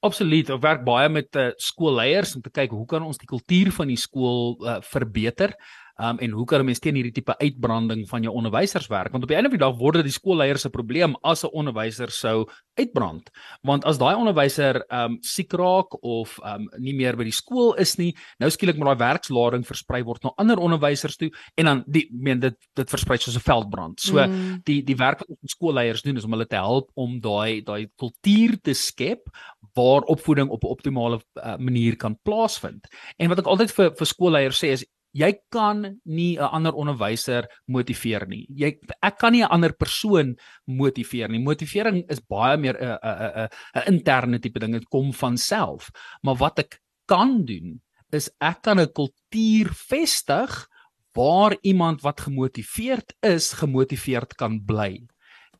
Absoluut. 0.00 0.48
Ek 0.48 0.62
werk 0.64 0.84
baie 0.86 1.10
met 1.12 1.36
uh, 1.36 1.50
skoolleiers 1.60 2.32
om 2.38 2.44
te 2.44 2.52
kyk 2.54 2.72
hoe 2.72 2.86
kan 2.88 3.04
ons 3.04 3.20
die 3.20 3.28
kultuur 3.28 3.68
van 3.76 3.90
die 3.92 3.98
skool 4.00 4.54
uh, 4.64 4.78
verbeter. 4.86 5.52
Um 6.00 6.18
en 6.18 6.30
hoe 6.30 6.46
kan 6.48 6.64
mense 6.64 6.80
teen 6.80 6.96
hierdie 6.96 7.12
tipe 7.12 7.34
uitbranding 7.38 8.06
van 8.08 8.22
jou 8.22 8.32
onderwysers 8.34 8.88
werk? 8.88 9.12
Want 9.12 9.24
op 9.26 9.28
die 9.28 9.36
einde 9.36 9.50
van 9.50 9.58
die 9.58 9.66
dag 9.66 9.78
word 9.78 10.00
dit 10.00 10.08
die 10.08 10.12
skoolleiers 10.16 10.62
se 10.64 10.70
probleem 10.70 11.16
as 11.22 11.44
'n 11.44 11.52
onderwyser 11.52 12.10
sou 12.10 12.48
uitbrand. 12.78 13.30
Want 13.62 13.84
as 13.84 13.98
daai 13.98 14.14
onderwyser 14.16 14.84
um 14.90 15.18
siek 15.20 15.52
raak 15.52 15.96
of 16.02 16.38
um 16.44 16.68
nie 16.78 16.94
meer 16.94 17.16
by 17.16 17.24
die 17.24 17.36
skool 17.36 17.74
is 17.74 17.98
nie, 17.98 18.14
nou 18.38 18.50
skielik 18.50 18.78
moet 18.78 18.86
daai 18.86 19.12
werkslading 19.12 19.66
versprei 19.66 20.02
word 20.04 20.24
na 20.24 20.32
ander 20.38 20.58
onderwysers 20.58 21.16
toe 21.16 21.30
en 21.56 21.64
dan 21.64 21.84
die 21.86 22.08
meen 22.12 22.40
dit 22.40 22.56
dit 22.74 22.90
versprei 22.90 23.18
soos 23.18 23.36
'n 23.36 23.40
veldbrand. 23.40 24.00
So 24.00 24.16
Mm. 24.20 24.62
die 24.64 24.82
die 24.82 24.96
werk 24.96 25.18
wat 25.18 25.28
ons 25.28 25.52
skoolleiers 25.52 26.02
doen 26.02 26.16
is 26.16 26.24
om 26.24 26.32
hulle 26.32 26.46
te 26.46 26.56
help 26.56 26.90
om 26.94 27.20
daai 27.20 27.62
daai 27.62 27.88
kultuur 27.98 28.58
te 28.62 28.74
skep 28.74 29.28
waar 29.74 30.02
opvoeding 30.02 30.48
op 30.48 30.64
'n 30.64 30.68
optimale 30.68 31.20
uh, 31.36 31.56
manier 31.58 31.96
kan 31.96 32.16
plaasvind. 32.22 32.86
En 33.18 33.28
wat 33.28 33.38
ek 33.38 33.46
altyd 33.46 33.70
vir 33.72 33.90
vir 33.96 34.06
skoolleiers 34.06 34.58
sê 34.64 34.72
is 34.72 34.84
jy 35.12 35.32
kan 35.50 36.00
nie 36.04 36.38
'n 36.38 36.50
ander 36.52 36.72
onderwyser 36.72 37.46
motiveer 37.66 38.26
nie. 38.28 38.46
Jy 38.48 38.78
ek 39.02 39.18
kan 39.18 39.32
nie 39.32 39.42
'n 39.42 39.50
ander 39.50 39.72
persoon 39.72 40.36
motiveer 40.66 41.28
nie. 41.28 41.38
Motivering 41.38 42.04
is 42.08 42.20
baie 42.20 42.56
meer 42.56 42.76
'n 42.76 42.98
'n 43.02 43.44
'n 43.44 43.48
'n 43.74 43.92
interne 43.92 44.38
tipe 44.38 44.58
ding. 44.58 44.72
Dit 44.72 44.88
kom 44.88 45.12
van 45.12 45.36
self. 45.36 45.90
Maar 46.22 46.36
wat 46.36 46.58
ek 46.58 46.80
kan 47.06 47.44
doen 47.44 47.80
is 48.12 48.30
ek 48.40 48.62
kan 48.62 48.80
'n 48.80 48.92
kultuur 48.92 49.68
vestig 49.72 50.68
waar 51.14 51.56
iemand 51.62 52.02
wat 52.02 52.20
gemotiveerd 52.20 53.14
is, 53.20 53.52
gemotiveerd 53.52 54.34
kan 54.36 54.64
bly. 54.64 55.06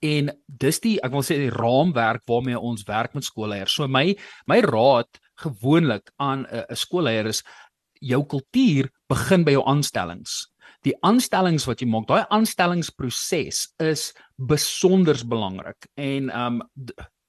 En 0.01 0.31
dis 0.47 0.81
die 0.81 0.99
ek 1.03 1.13
wil 1.13 1.23
sê 1.23 1.37
die 1.37 1.51
raamwerk 1.51 2.23
waarmee 2.27 2.59
ons 2.59 2.85
werk 2.89 3.15
met 3.15 3.25
skoolleiers. 3.25 3.75
So 3.75 3.89
my 3.89 4.17
my 4.47 4.61
raad 4.61 5.09
gewoonlik 5.37 6.13
aan 6.17 6.47
'n 6.47 6.65
'n 6.71 6.77
skoolleier 6.77 7.27
is 7.27 7.43
jou 8.01 8.25
kultuur 8.25 8.91
begin 9.11 9.45
by 9.45 9.59
jou 9.59 9.67
aanstellings. 9.69 10.47
Die 10.87 10.95
aanstellings 11.05 11.67
wat 11.69 11.83
jy 11.83 11.91
maak, 11.91 12.07
daai 12.09 12.25
aanstellingsproses 12.33 13.67
is 13.83 14.11
besonders 14.39 15.27
belangrik. 15.29 15.91
En 16.01 16.31
um 16.33 16.63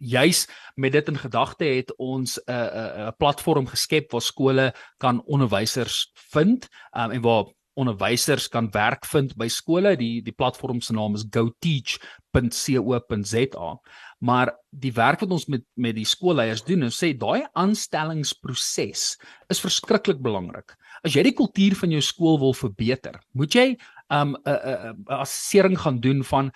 juis 0.01 0.47
met 0.75 0.91
dit 0.91 1.07
in 1.07 1.17
gedagte 1.17 1.65
het 1.65 1.95
ons 1.97 2.37
'n 2.37 2.41
'n 2.51 3.07
'n 3.07 3.15
platform 3.17 3.67
geskep 3.67 4.11
waar 4.11 4.21
skole 4.21 4.75
kan 4.97 5.25
onderwysers 5.25 6.11
vind 6.13 6.67
um, 6.97 7.11
en 7.11 7.21
waar 7.21 7.45
onderwysers 7.73 8.47
kan 8.47 8.71
werk 8.71 9.05
vind 9.05 9.35
by 9.35 9.47
skole. 9.47 9.97
Die 9.97 10.21
die 10.21 10.35
platform 10.35 10.81
se 10.81 10.93
naam 10.93 11.15
is 11.15 11.25
goteach.co.za. 11.29 13.79
Maar 14.19 14.57
die 14.69 14.93
werk 14.93 15.19
wat 15.19 15.31
ons 15.31 15.45
met 15.45 15.61
met 15.73 15.95
die 15.95 16.05
skoolleiers 16.05 16.63
doen, 16.63 16.83
ons 16.83 17.03
sê 17.03 17.17
daai 17.17 17.45
aanstellingsproses 17.53 19.17
is 19.47 19.59
verskriklik 19.59 20.21
belangrik. 20.21 20.75
As 21.01 21.15
jy 21.15 21.23
die 21.25 21.37
kultuur 21.37 21.75
van 21.79 21.93
jou 21.95 22.01
skool 22.05 22.37
wil 22.41 22.53
verbeter, 22.53 23.17
moet 23.33 23.55
jy 23.55 23.67
'n 24.11 24.35
um, 24.35 24.35
'n 24.45 25.05
assessering 25.07 25.77
gaan 25.77 25.99
doen 25.99 26.23
van 26.23 26.51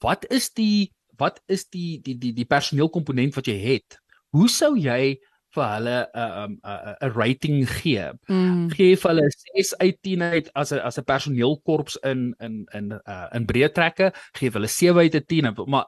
wat 0.00 0.26
is 0.30 0.50
die 0.50 0.92
wat 1.18 1.40
is 1.46 1.66
die 1.68 2.00
die 2.02 2.14
die 2.18 2.32
die 2.32 2.46
personeelkomponent 2.46 3.34
wat 3.34 3.46
jy 3.46 3.58
het? 3.58 3.98
Hoe 4.30 4.48
sou 4.48 4.76
jy 4.78 5.18
vir 5.56 5.66
hulle 5.74 5.96
'n 6.14 6.20
'n 6.20 6.60
'n 6.62 6.96
'n 7.02 7.12
rating 7.16 7.66
gee? 7.66 8.06
Mm. 8.28 8.70
Gee 8.70 8.96
vir 8.96 9.10
hulle 9.10 9.26
6 9.56 9.74
uit 9.78 9.98
10 10.02 10.22
uit 10.22 10.50
as 10.54 10.72
'n 10.72 10.78
as 10.78 10.98
'n 10.98 11.04
personeelkorps 11.04 11.96
in 12.04 12.34
in 12.40 12.66
in 12.72 12.92
uh, 12.92 13.26
in 13.34 13.46
breë 13.46 13.72
trekke, 13.72 14.12
gee 14.38 14.50
hulle 14.50 14.68
7 14.68 15.00
uit 15.02 15.26
10, 15.26 15.54
maar 15.66 15.86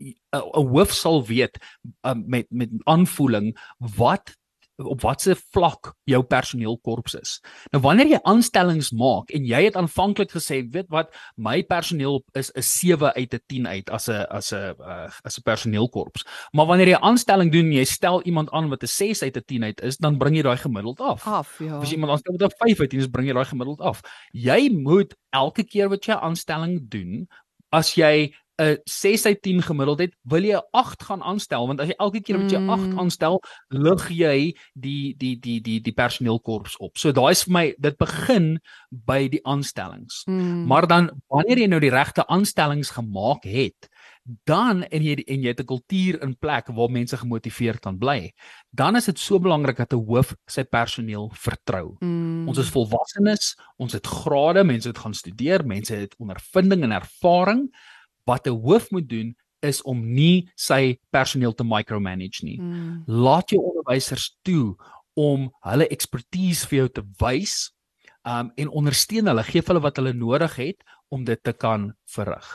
'n 0.00 0.66
hoof 0.72 0.92
sal 0.92 1.22
weet 1.26 1.58
um, 2.02 2.24
met 2.26 2.46
met 2.50 2.70
aanvoeling 2.84 3.54
wat 3.78 4.34
op 4.82 5.00
watter 5.00 5.38
vlak 5.54 5.92
jou 6.10 6.20
personeelkorps 6.26 7.14
is. 7.14 7.34
Nou 7.72 7.82
wanneer 7.84 8.14
jy 8.14 8.20
aanstellings 8.26 8.90
maak 8.96 9.30
en 9.34 9.46
jy 9.46 9.62
het 9.68 9.76
aanvanklik 9.78 10.32
gesê, 10.34 10.62
weet 10.74 10.88
wat, 10.90 11.12
my 11.36 11.62
personeel 11.62 12.22
is 12.34 12.50
'n 12.54 12.62
7 12.62 13.14
uit 13.14 13.34
'n 13.34 13.40
10 13.46 13.66
uit 13.66 13.90
as 13.90 14.08
'n 14.08 14.26
as 14.30 14.52
'n 14.52 14.74
uh, 14.80 15.10
as 15.24 15.38
'n 15.38 15.42
personeelkorps. 15.42 16.24
Maar 16.52 16.66
wanneer 16.66 16.88
jy 16.88 16.98
aanstelling 17.00 17.52
doen 17.52 17.66
en 17.66 17.72
jy 17.72 17.84
stel 17.84 18.22
iemand 18.22 18.50
aan 18.50 18.68
wat 18.68 18.82
'n 18.82 18.86
6 18.86 19.22
uit 19.22 19.36
'n 19.36 19.44
10 19.46 19.64
uit 19.64 19.80
is, 19.80 19.96
dan 19.96 20.18
bring 20.18 20.36
jy 20.36 20.42
daai 20.42 20.56
gemiddeld 20.56 21.00
af. 21.00 21.26
Af, 21.26 21.58
ja. 21.58 21.78
As 21.78 21.92
iemand 21.92 22.12
aanstel 22.12 22.32
met 22.32 22.42
'n 22.42 22.56
5 22.58 22.80
uit 22.80 22.90
10 22.90 23.00
is, 23.00 23.08
bring 23.08 23.26
jy 23.26 23.34
daai 23.34 23.46
gemiddeld 23.46 23.80
af. 23.80 24.00
Jy 24.32 24.70
moet 24.72 25.14
elke 25.30 25.64
keer 25.64 25.88
wat 25.88 26.04
jy 26.04 26.14
aanstelling 26.14 26.88
doen, 26.88 27.28
as 27.70 27.94
jy 27.94 28.34
'n 28.58 28.78
6 28.84 29.26
uit 29.26 29.42
10 29.42 29.62
gemiddeld 29.62 29.98
het, 29.98 30.14
wil 30.22 30.42
jy 30.42 30.54
'n 30.56 30.62
8 30.72 31.02
gaan 31.02 31.22
aanstel 31.22 31.66
want 31.66 31.80
as 31.80 31.88
jy 31.88 31.94
elke 31.98 32.20
keer 32.20 32.38
wat 32.38 32.50
jy 32.50 32.58
8 32.68 32.86
Mm. 32.92 32.98
aanstel, 32.98 33.40
lig 33.68 34.08
jy 34.10 34.54
die 34.74 35.14
die 35.16 35.36
die 35.40 35.60
die 35.60 35.80
die 35.80 35.92
personeelkorps 35.92 36.76
op. 36.78 36.96
So 36.98 37.12
daai 37.12 37.30
is 37.32 37.44
vir 37.44 37.52
my 37.52 37.74
dit 37.78 37.96
begin 37.98 38.60
by 38.90 39.28
die 39.28 39.40
aanstellings. 39.46 40.22
Mm. 40.26 40.66
Maar 40.66 40.86
dan 40.86 41.10
wanneer 41.28 41.58
jy 41.58 41.66
nou 41.66 41.80
die 41.80 41.90
regte 41.90 42.26
aanstellings 42.26 42.90
gemaak 42.90 43.44
het, 43.44 43.88
dan 44.46 44.84
en 44.84 45.02
jy 45.02 45.22
en 45.26 45.42
jy 45.42 45.48
het 45.48 45.60
'n 45.60 45.64
kultuur 45.66 46.22
in 46.22 46.36
plek 46.36 46.66
waar 46.68 46.90
mense 46.90 47.16
gemotiveerd 47.16 47.80
kan 47.80 47.98
bly, 47.98 48.32
dan 48.70 48.96
is 48.96 49.04
dit 49.04 49.18
so 49.18 49.38
belangrik 49.38 49.76
dat 49.76 49.92
'n 49.92 50.04
hoof 50.06 50.34
sy 50.46 50.62
personeel 50.64 51.30
vertrou. 51.34 51.96
mm. 52.00 52.48
Ons 52.48 52.58
is 52.58 52.70
volwassenes, 52.70 53.56
ons 53.78 53.92
het 53.92 54.06
grade, 54.06 54.64
mense 54.64 54.88
het 54.88 54.98
gaan 54.98 55.14
studeer, 55.14 55.66
mense 55.66 55.94
het 55.94 56.14
ondervinding 56.18 56.82
en 56.82 56.92
ervaring. 56.92 57.70
Wat 58.24 58.46
'n 58.46 58.60
hoof 58.60 58.90
moet 58.90 59.08
doen 59.08 59.34
is 59.62 59.82
om 59.82 60.00
nie 60.14 60.48
sy 60.56 60.98
personeel 61.10 61.54
te 61.54 61.64
micromanage 61.64 62.44
nie. 62.44 62.58
mm. 62.60 63.04
Laat 63.06 63.50
jou 63.50 63.60
onderwysers 63.62 64.36
toe 64.42 64.76
om 65.14 65.50
hulle 65.60 65.88
ekspertise 65.88 66.66
vir 66.66 66.78
jou 66.78 66.88
te 66.88 67.04
wys 67.22 67.70
um 68.24 68.50
en 68.56 68.70
ondersteun 68.72 69.28
hulle, 69.28 69.44
gee 69.44 69.62
hulle 69.66 69.82
wat 69.84 69.96
hulle 70.00 70.14
nodig 70.16 70.56
het 70.56 70.84
om 71.12 71.24
dit 71.24 71.40
te 71.44 71.52
kan 71.52 71.90
verrig. 72.08 72.46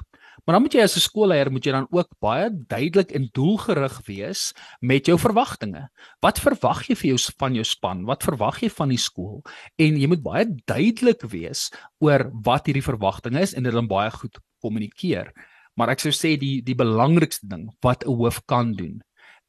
Maar 0.46 0.56
dan 0.56 0.64
moet 0.66 0.74
jy 0.74 0.82
as 0.82 0.96
'n 0.98 1.06
skoolleier 1.06 1.52
moet 1.52 1.66
jy 1.66 1.72
dan 1.72 1.88
ook 1.92 2.10
baie 2.20 2.50
duidelik 2.50 3.12
en 3.12 3.30
doelgerig 3.32 4.02
wees 4.08 4.54
met 4.82 5.06
jou 5.06 5.18
verwagtinge. 5.18 5.90
Wat 6.22 6.40
verwag 6.40 6.88
jy 6.88 6.96
vir 6.96 7.08
jou 7.10 7.20
van 7.38 7.54
jou 7.54 7.64
span? 7.64 8.06
Wat 8.06 8.24
verwag 8.24 8.62
jy 8.62 8.70
van 8.70 8.90
die 8.90 8.98
skool? 8.98 9.44
En 9.78 9.98
jy 10.00 10.08
moet 10.08 10.24
baie 10.24 10.46
duidelik 10.66 11.22
wees 11.22 11.70
oor 12.00 12.32
wat 12.34 12.66
hierdie 12.66 12.84
verwagtinge 12.84 13.40
is 13.40 13.54
en 13.54 13.64
dit 13.64 13.74
dan 13.74 13.88
baie 13.88 14.12
goed 14.12 14.40
kommunikeer. 14.62 15.34
Maar 15.80 15.94
ek 15.96 16.04
sou 16.04 16.12
sê 16.12 16.36
die 16.40 16.60
die 16.66 16.76
belangrikste 16.76 17.48
ding 17.48 17.70
wat 17.86 18.04
'n 18.04 18.12
hoof 18.20 18.44
kan 18.46 18.74
doen 18.76 19.00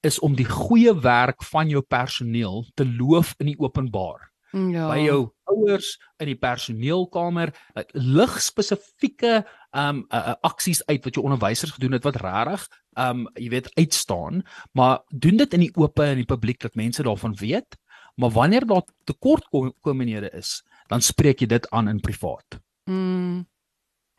is 0.07 0.19
om 0.19 0.37
die 0.37 0.49
goeie 0.49 0.95
werk 1.03 1.43
van 1.51 1.69
jou 1.69 1.83
personeel 1.83 2.65
te 2.75 2.87
loof 2.87 3.35
in 3.39 3.51
die 3.53 3.59
openbaar 3.59 4.31
ja. 4.53 4.89
by 4.89 5.01
jou 5.05 5.21
ouers 5.51 5.99
in 6.23 6.31
die 6.31 6.39
personeelkamer 6.39 7.53
lig 7.93 8.39
spesifieke 8.43 9.45
um 9.77 10.07
uh, 10.09 10.33
uh, 10.33 10.35
aksies 10.47 10.81
uit 10.87 11.05
wat 11.05 11.15
jou 11.15 11.25
onderwysers 11.27 11.75
gedoen 11.77 11.99
het 11.99 12.07
wat 12.09 12.17
regtig 12.23 12.67
um 12.99 13.29
jy 13.37 13.51
weet 13.51 13.71
uitstaan 13.77 14.43
maar 14.73 15.03
doen 15.11 15.37
dit 15.37 15.55
in 15.55 15.67
die 15.67 15.75
oop 15.77 16.01
en 16.01 16.17
in 16.17 16.25
die 16.25 16.33
publiek 16.33 16.61
dat 16.61 16.75
mense 16.81 17.05
daarvan 17.07 17.37
weet 17.39 17.79
maar 18.17 18.33
wanneer 18.35 18.67
daar 18.67 18.87
tekortkominghede 19.05 20.33
is 20.33 20.63
dan 20.89 21.05
spreek 21.05 21.41
jy 21.41 21.47
dit 21.47 21.71
aan 21.71 21.89
in 21.89 22.01
privaat 22.01 22.61
Mm. 22.91 23.47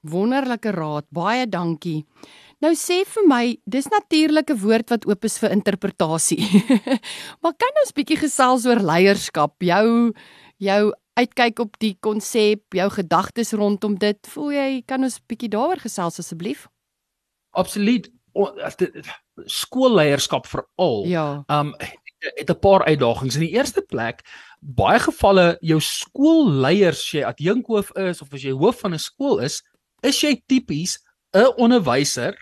Wonderlike 0.01 0.71
raad. 0.71 1.05
Baie 1.09 1.47
dankie. 1.47 2.05
Nou 2.61 2.73
sê 2.77 3.01
vir 3.05 3.27
my, 3.27 3.57
dis 3.65 3.87
natuurlike 3.89 4.55
woord 4.61 4.89
wat 4.89 5.05
oop 5.05 5.25
is 5.25 5.37
vir 5.39 5.51
interpretasie. 5.51 6.41
maar 7.41 7.53
kan 7.57 7.81
ons 7.83 7.93
bietjie 7.93 8.17
gesels 8.17 8.65
oor 8.65 8.81
leierskap? 8.81 9.55
Jou 9.61 10.13
jou 10.61 10.93
uitkyk 11.17 11.59
op 11.59 11.77
die 11.79 11.97
konsep, 11.99 12.63
jou 12.73 12.89
gedagtes 12.89 13.53
rondom 13.53 13.97
dit. 13.97 14.19
Voel 14.27 14.51
jy 14.51 14.69
kan 14.85 15.03
ons 15.03 15.19
bietjie 15.27 15.49
daaroor 15.49 15.81
gesels 15.81 16.19
asseblief? 16.19 16.67
absoluut 17.51 18.11
skoolleierskap 19.45 20.47
veral 20.47 21.05
Ja. 21.05 21.43
um 21.47 21.75
het 22.21 22.49
'n 22.49 22.59
paar 22.59 22.85
uitdagings. 22.85 23.35
In 23.35 23.41
die 23.41 23.57
eerste 23.57 23.81
plek, 23.81 24.21
baie 24.59 24.99
gevalle 24.99 25.57
jou 25.59 25.79
skoolleiers, 25.79 27.11
jy 27.11 27.23
adjunkhoof 27.23 27.91
is 27.97 28.21
of 28.21 28.33
as 28.33 28.43
jy 28.43 28.51
hoof 28.51 28.79
van 28.79 28.93
'n 28.93 28.99
skool 28.99 29.39
is, 29.39 29.63
is 30.01 30.21
jy 30.21 30.41
tipies 30.45 30.99
'n 31.33 31.53
onderwyser 31.57 32.35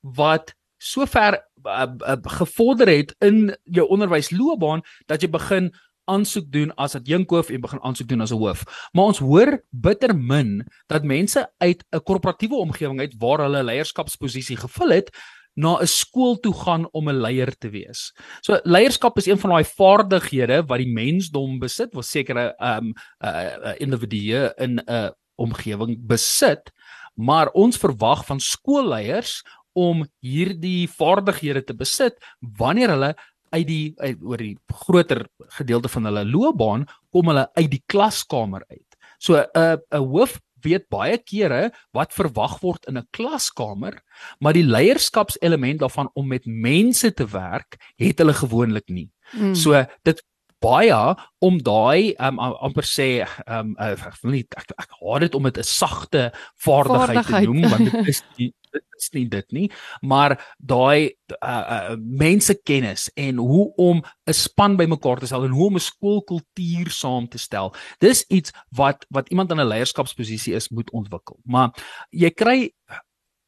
wat 0.00 0.54
sover 0.78 1.40
uh, 1.64 1.86
uh, 2.06 2.16
gevorder 2.38 2.88
het 2.88 3.14
in 3.18 3.56
jou 3.64 3.86
onderwysloopbaan 3.88 4.82
dat 5.06 5.22
jy 5.22 5.30
begin 5.30 5.72
aansoek 6.06 6.46
doen 6.52 6.70
as 6.78 6.94
adjunkhoof 6.94 7.50
en 7.50 7.60
begin 7.60 7.82
aansoek 7.82 8.08
doen 8.08 8.20
as 8.20 8.30
'n 8.30 8.38
hoof. 8.38 8.64
Maar 8.92 9.04
ons 9.04 9.18
hoor 9.18 9.62
bitter 9.70 10.16
min 10.16 10.66
dat 10.86 11.04
mense 11.04 11.50
uit 11.58 11.84
'n 11.90 12.02
korporatiewe 12.02 12.56
omgewing 12.56 13.00
uit 13.00 13.14
waar 13.18 13.38
hulle 13.38 13.64
leierskapsposisie 13.64 14.56
gevul 14.56 14.90
het, 14.90 15.10
na 15.56 15.80
'n 15.80 15.86
skool 15.86 16.36
toe 16.40 16.54
gaan 16.54 16.88
om 16.92 17.08
'n 17.08 17.20
leier 17.20 17.56
te 17.58 17.70
wees. 17.70 18.12
So 18.40 18.60
leierskap 18.62 19.16
is 19.16 19.26
een 19.26 19.38
van 19.38 19.50
daai 19.50 19.64
vaardighede 19.64 20.66
wat 20.66 20.78
die 20.78 20.92
mensdom 20.92 21.58
besit, 21.58 21.94
wat 21.94 22.04
sekere 22.04 22.54
ehm 22.58 22.84
um, 22.84 22.92
uh, 23.24 23.56
uh, 23.64 23.74
individue 23.78 24.52
in 24.56 24.74
'n 24.76 24.82
uh, 24.86 25.10
omgewing 25.34 26.06
besit, 26.06 26.72
maar 27.16 27.50
ons 27.56 27.80
verwag 27.80 28.24
van 28.28 28.40
skoolleiers 28.40 29.40
om 29.76 30.04
hierdie 30.24 30.88
vaardighede 30.88 31.64
te 31.64 31.74
besit 31.76 32.16
wanneer 32.40 32.94
hulle 32.94 33.12
uit 33.54 33.66
die 33.68 33.94
uit, 33.96 34.22
oor 34.22 34.42
die 34.42 34.56
groter 34.84 35.26
gedeelte 35.58 35.90
van 35.92 36.08
hulle 36.08 36.24
loopbaan 36.28 36.86
kom 37.14 37.30
hulle 37.32 37.46
uit 37.56 37.70
die 37.72 37.82
klaskamer 37.86 38.64
uit. 38.68 38.98
So 39.18 39.36
'n 39.36 39.46
uh, 39.56 39.76
'n 39.92 40.08
hoof 40.12 40.40
weet 40.66 40.88
baie 40.90 41.18
kere 41.18 41.70
wat 41.94 42.14
verwag 42.16 42.58
word 42.62 42.86
in 42.88 42.98
'n 42.98 43.08
klaskamer, 43.10 44.00
maar 44.40 44.52
die 44.52 44.66
leierskapselement 44.66 45.80
daarvan 45.80 46.10
om 46.14 46.26
met 46.28 46.46
mense 46.46 47.12
te 47.12 47.26
werk, 47.26 47.76
het 47.96 48.18
hulle 48.18 48.34
gewoonlik 48.34 48.88
nie. 48.88 49.10
Mm. 49.32 49.54
So 49.54 49.84
dit 50.02 50.22
baie 50.60 51.14
om 51.38 51.58
daai 51.62 52.14
um, 52.18 52.38
am- 52.38 52.56
amper 52.60 52.84
sê 52.84 53.26
um 53.46 53.74
uh, 53.78 53.92
ek 53.92 54.16
wil 54.22 54.32
nie 54.32 54.44
ek, 54.56 54.70
ek 54.78 54.90
haat 55.00 55.20
dit 55.20 55.34
om 55.34 55.42
dit 55.42 55.58
'n 55.58 55.62
sagte 55.62 56.32
vaardigheid, 56.56 57.24
Vaardigheid. 57.24 57.44
te 57.44 57.50
noem 57.50 57.70
want 57.70 57.84
dit 57.92 58.08
is 58.08 58.22
nie 58.38 58.52
dit 58.72 58.84
is 58.98 59.08
nie 59.12 59.24
dit 59.28 59.52
nie 59.52 59.70
maar 60.02 60.36
daai 60.58 61.12
uh, 61.42 61.64
uh, 61.76 61.96
mensekennis 61.96 63.10
en 63.16 63.36
hoe 63.36 63.72
om 63.76 64.02
'n 64.28 64.32
span 64.32 64.76
bymekaar 64.76 65.18
te 65.20 65.26
stel 65.26 65.44
en 65.44 65.50
hoe 65.56 65.66
om 65.66 65.74
'n 65.76 65.80
skoolkultuur 65.80 66.90
saam 66.90 67.28
te 67.28 67.38
stel 67.38 67.74
dis 68.00 68.24
iets 68.28 68.52
wat 68.70 69.06
wat 69.10 69.28
iemand 69.28 69.50
in 69.50 69.60
'n 69.60 69.68
leierskapsposisie 69.68 70.54
is 70.54 70.68
moet 70.70 70.90
ontwikkel 70.90 71.38
maar 71.44 71.70
jy 72.10 72.30
kry 72.30 72.70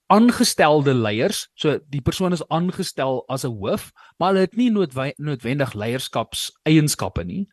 aangestelde 0.09 0.95
leiers 0.95 1.49
so 1.55 1.79
die 1.93 2.01
persoon 2.01 2.33
is 2.33 2.43
aangestel 2.49 3.25
as 3.29 3.45
'n 3.45 3.53
hoof 3.61 3.91
maar 4.19 4.33
hulle 4.33 4.47
het 4.47 4.57
nie 4.57 4.71
noodwendig 4.71 5.75
leierskapseienskappe 5.75 7.25
nie. 7.25 7.47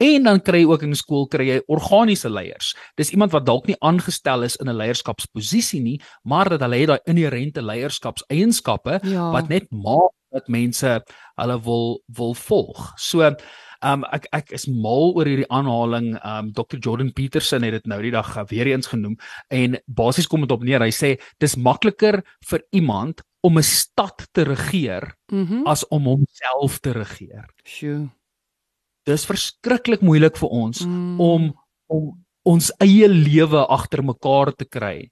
En 0.00 0.22
dan 0.24 0.40
kry 0.40 0.62
jy 0.62 0.66
ook 0.66 0.82
in 0.82 0.94
skool 0.96 1.26
kry 1.28 1.44
jy 1.46 1.58
organiese 1.68 2.30
leiers. 2.30 2.74
Dis 2.96 3.10
iemand 3.12 3.32
wat 3.32 3.44
dalk 3.46 3.66
nie 3.66 3.76
aangestel 3.84 4.42
is 4.42 4.56
in 4.56 4.68
'n 4.68 4.76
leierskapsposisie 4.76 5.80
nie, 5.80 6.00
maar 6.24 6.48
dat 6.48 6.60
hulle 6.60 6.76
het 6.76 6.88
daai 6.88 7.00
inherente 7.04 7.62
leierskapseienskappe 7.62 9.00
Ja. 9.02 9.30
wat 9.32 9.48
net 9.48 9.70
maak 9.70 10.12
dat 10.32 10.48
mense 10.48 11.00
hulle 11.36 11.58
wil 11.64 12.00
wil 12.08 12.34
volg. 12.34 12.92
So 12.98 13.30
Um 13.82 14.04
ek 14.12 14.26
ek 14.36 14.50
is 14.52 14.66
mal 14.68 15.14
oor 15.16 15.24
hierdie 15.24 15.48
aanhaling. 15.48 16.18
Um 16.22 16.50
Dr 16.52 16.76
Jordan 16.84 17.12
Peterson 17.16 17.62
het 17.64 17.72
dit 17.72 17.86
nou 17.86 18.02
die 18.02 18.10
dag 18.12 18.36
uh, 18.36 18.44
weer 18.44 18.66
eens 18.66 18.86
genoem 18.86 19.16
en 19.50 19.78
basies 19.88 20.26
kom 20.28 20.42
dit 20.44 20.52
op 20.52 20.62
neer. 20.62 20.80
Hy 20.84 20.90
sê 20.92 21.14
dis 21.40 21.56
makliker 21.56 22.20
vir 22.44 22.60
iemand 22.76 23.22
om 23.42 23.56
'n 23.56 23.62
stad 23.62 24.26
te 24.34 24.44
regeer 24.44 25.14
Mhm. 25.32 25.66
as 25.66 25.84
om 25.88 26.04
homself 26.04 26.78
te 26.80 26.92
regeer. 26.92 27.48
Sjoe. 27.64 28.10
Dis 29.06 29.24
verskriklik 29.24 30.02
moeilik 30.02 30.36
vir 30.36 30.48
ons 30.50 30.84
Mm. 30.84 31.20
om 31.20 31.54
om 31.88 32.12
ons 32.44 32.70
eie 32.80 33.08
lewe 33.08 33.66
agter 33.66 34.02
mekaar 34.04 34.52
te 34.52 34.64
kry. 34.66 35.10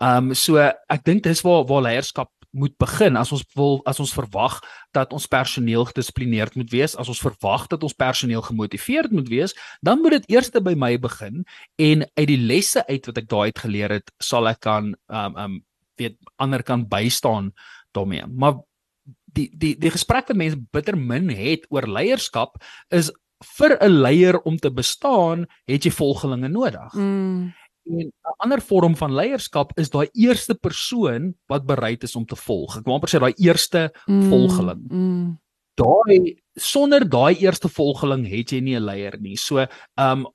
Um 0.00 0.32
so 0.34 0.56
ek 0.58 1.02
dink 1.04 1.22
dis 1.24 1.42
waar 1.42 1.64
waar 1.66 1.82
leierskap 1.82 2.30
moet 2.56 2.72
begin 2.80 3.18
as 3.20 3.32
ons 3.34 3.44
wil 3.54 3.80
as 3.84 4.00
ons 4.02 4.12
verwag 4.16 4.58
dat 4.96 5.12
ons 5.12 5.28
personeel 5.30 5.84
gedissiplineerd 5.90 6.56
moet 6.56 6.70
wees, 6.72 6.96
as 6.96 7.10
ons 7.12 7.20
verwag 7.20 7.66
dat 7.72 7.84
ons 7.84 7.96
personeel 7.96 8.42
gemotiveerd 8.46 9.12
moet 9.12 9.28
wees, 9.28 9.54
dan 9.84 10.00
moet 10.00 10.18
dit 10.18 10.36
eers 10.36 10.50
by 10.56 10.72
my 10.78 10.94
begin 10.98 11.44
en 11.82 12.06
uit 12.16 12.28
die 12.30 12.40
lesse 12.40 12.80
uit 12.88 13.06
wat 13.06 13.20
ek 13.20 13.28
daai 13.28 13.44
uit 13.52 13.60
geleer 13.64 13.98
het, 13.98 14.12
sal 14.22 14.48
ek 14.48 14.62
kan 14.64 14.94
um 15.12 15.36
um 15.36 15.60
weet 15.96 16.16
ander 16.36 16.62
kan 16.62 16.84
bystaan 16.88 17.52
daarmee. 17.96 18.26
Maar 18.28 18.58
die 19.36 19.48
die 19.52 19.74
die 19.80 19.92
gesprek 19.92 20.28
wat 20.28 20.36
mense 20.36 20.60
bitter 20.72 20.96
min 20.96 21.30
het 21.32 21.64
oor 21.72 21.88
leierskap 21.88 22.60
is 22.94 23.12
vir 23.56 23.76
'n 23.80 24.00
leier 24.02 24.38
om 24.48 24.56
te 24.56 24.70
bestaan, 24.70 25.46
het 25.66 25.84
jy 25.84 25.90
volgelinge 25.90 26.48
nodig. 26.48 26.92
Mm. 26.94 27.52
En 27.86 27.98
'n 28.06 28.12
ander 28.38 28.60
vorm 28.60 28.96
van 28.96 29.14
leierskap 29.14 29.72
is 29.78 29.90
daai 29.90 30.08
eerste 30.14 30.54
persoon 30.54 31.34
wat 31.46 31.66
bereid 31.66 32.02
is 32.02 32.16
om 32.16 32.24
te 32.26 32.36
volg. 32.36 32.76
Ek 32.78 32.84
wil 32.84 32.94
amper 32.94 33.08
sê 33.08 33.20
daai 33.20 33.34
eerste 33.36 33.92
Mm. 34.06 34.28
volgeling. 34.28 34.82
Mm. 34.90 35.38
daai 35.76 36.36
sonder 36.54 37.04
daai 37.08 37.34
eerste 37.36 37.68
volgeling 37.68 38.26
het 38.28 38.50
jy 38.50 38.60
nie 38.60 38.76
'n 38.76 38.84
leier 38.84 39.18
nie. 39.20 39.36
So, 39.36 39.58
ehm 39.58 39.68
um, 39.98 40.26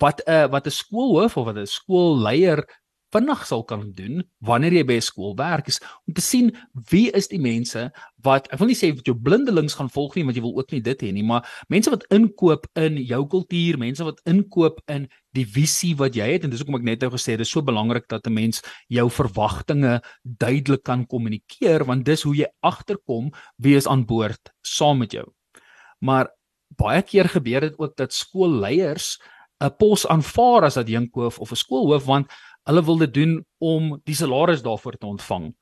wat 0.00 0.20
'n 0.26 0.50
wat 0.50 0.66
'n 0.66 0.70
skoolhoof 0.70 1.36
of 1.36 1.44
wat 1.46 1.56
'n 1.56 1.66
skoolleier 1.66 2.64
vinnig 3.12 3.46
sal 3.46 3.62
kan 3.64 3.92
doen 3.94 4.24
wanneer 4.40 4.72
jy 4.72 4.84
by 4.84 4.94
'n 4.94 5.00
skool 5.00 5.34
werk 5.36 5.68
is 5.68 5.80
om 6.08 6.14
te 6.14 6.20
sien 6.20 6.56
wie 6.90 7.10
is 7.12 7.28
die 7.28 7.38
mense 7.40 7.92
wat 8.24 8.48
ek 8.52 8.58
wil 8.60 8.70
nie 8.70 8.78
sê 8.78 8.90
wat 8.94 9.06
jou 9.08 9.14
blindelings 9.14 9.76
gaan 9.78 9.90
volg 9.92 10.16
nie 10.16 10.24
want 10.24 10.38
jy 10.38 10.44
wil 10.44 10.56
ook 10.58 10.72
nie 10.72 10.82
dit 10.84 11.04
hê 11.06 11.12
nie 11.12 11.24
maar 11.26 11.46
mense 11.72 11.90
wat 11.92 12.06
inkoop 12.14 12.66
in 12.80 12.98
jou 13.04 13.22
kultuur 13.30 13.78
mense 13.80 14.04
wat 14.06 14.20
inkoop 14.30 14.80
in 14.90 15.08
die 15.34 15.44
visie 15.56 15.94
wat 15.98 16.16
jy 16.16 16.26
het 16.34 16.44
en 16.44 16.52
dis 16.52 16.62
hoekom 16.62 16.78
ek 16.80 16.86
net 16.88 17.04
nou 17.04 17.10
gesê 17.14 17.36
dit 17.36 17.44
is 17.46 17.52
so 17.52 17.62
belangrik 17.62 18.06
dat 18.08 18.26
'n 18.26 18.34
mens 18.34 18.62
jou 18.88 19.08
verwagtinge 19.10 20.00
duidelik 20.22 20.84
kan 20.84 21.06
kommunikeer 21.06 21.84
want 21.84 22.04
dis 22.04 22.22
hoe 22.22 22.34
jy 22.34 22.48
agterkom 22.62 23.32
wie 23.58 23.76
is 23.76 23.86
aan 23.86 24.06
boord 24.06 24.52
saam 24.62 24.98
met 24.98 25.12
jou. 25.12 25.26
Maar 26.00 26.28
baie 26.76 27.02
keer 27.02 27.28
gebeur 27.28 27.60
dit 27.60 27.78
ook 27.78 27.96
dat 27.96 28.12
skoolleiers 28.12 29.18
'n 29.60 29.70
pos 29.78 30.06
aanvaar 30.06 30.64
as 30.64 30.76
adjunkhoof 30.76 31.38
of 31.38 31.50
'n 31.50 31.56
skoolhoof 31.56 32.04
want 32.04 32.26
hulle 32.66 32.82
wil 32.84 32.98
dit 32.98 33.14
doen 33.14 33.44
om 33.58 34.00
die 34.04 34.14
salaris 34.14 34.62
daarvoor 34.62 34.96
te 34.96 35.06
ontvang 35.06 35.54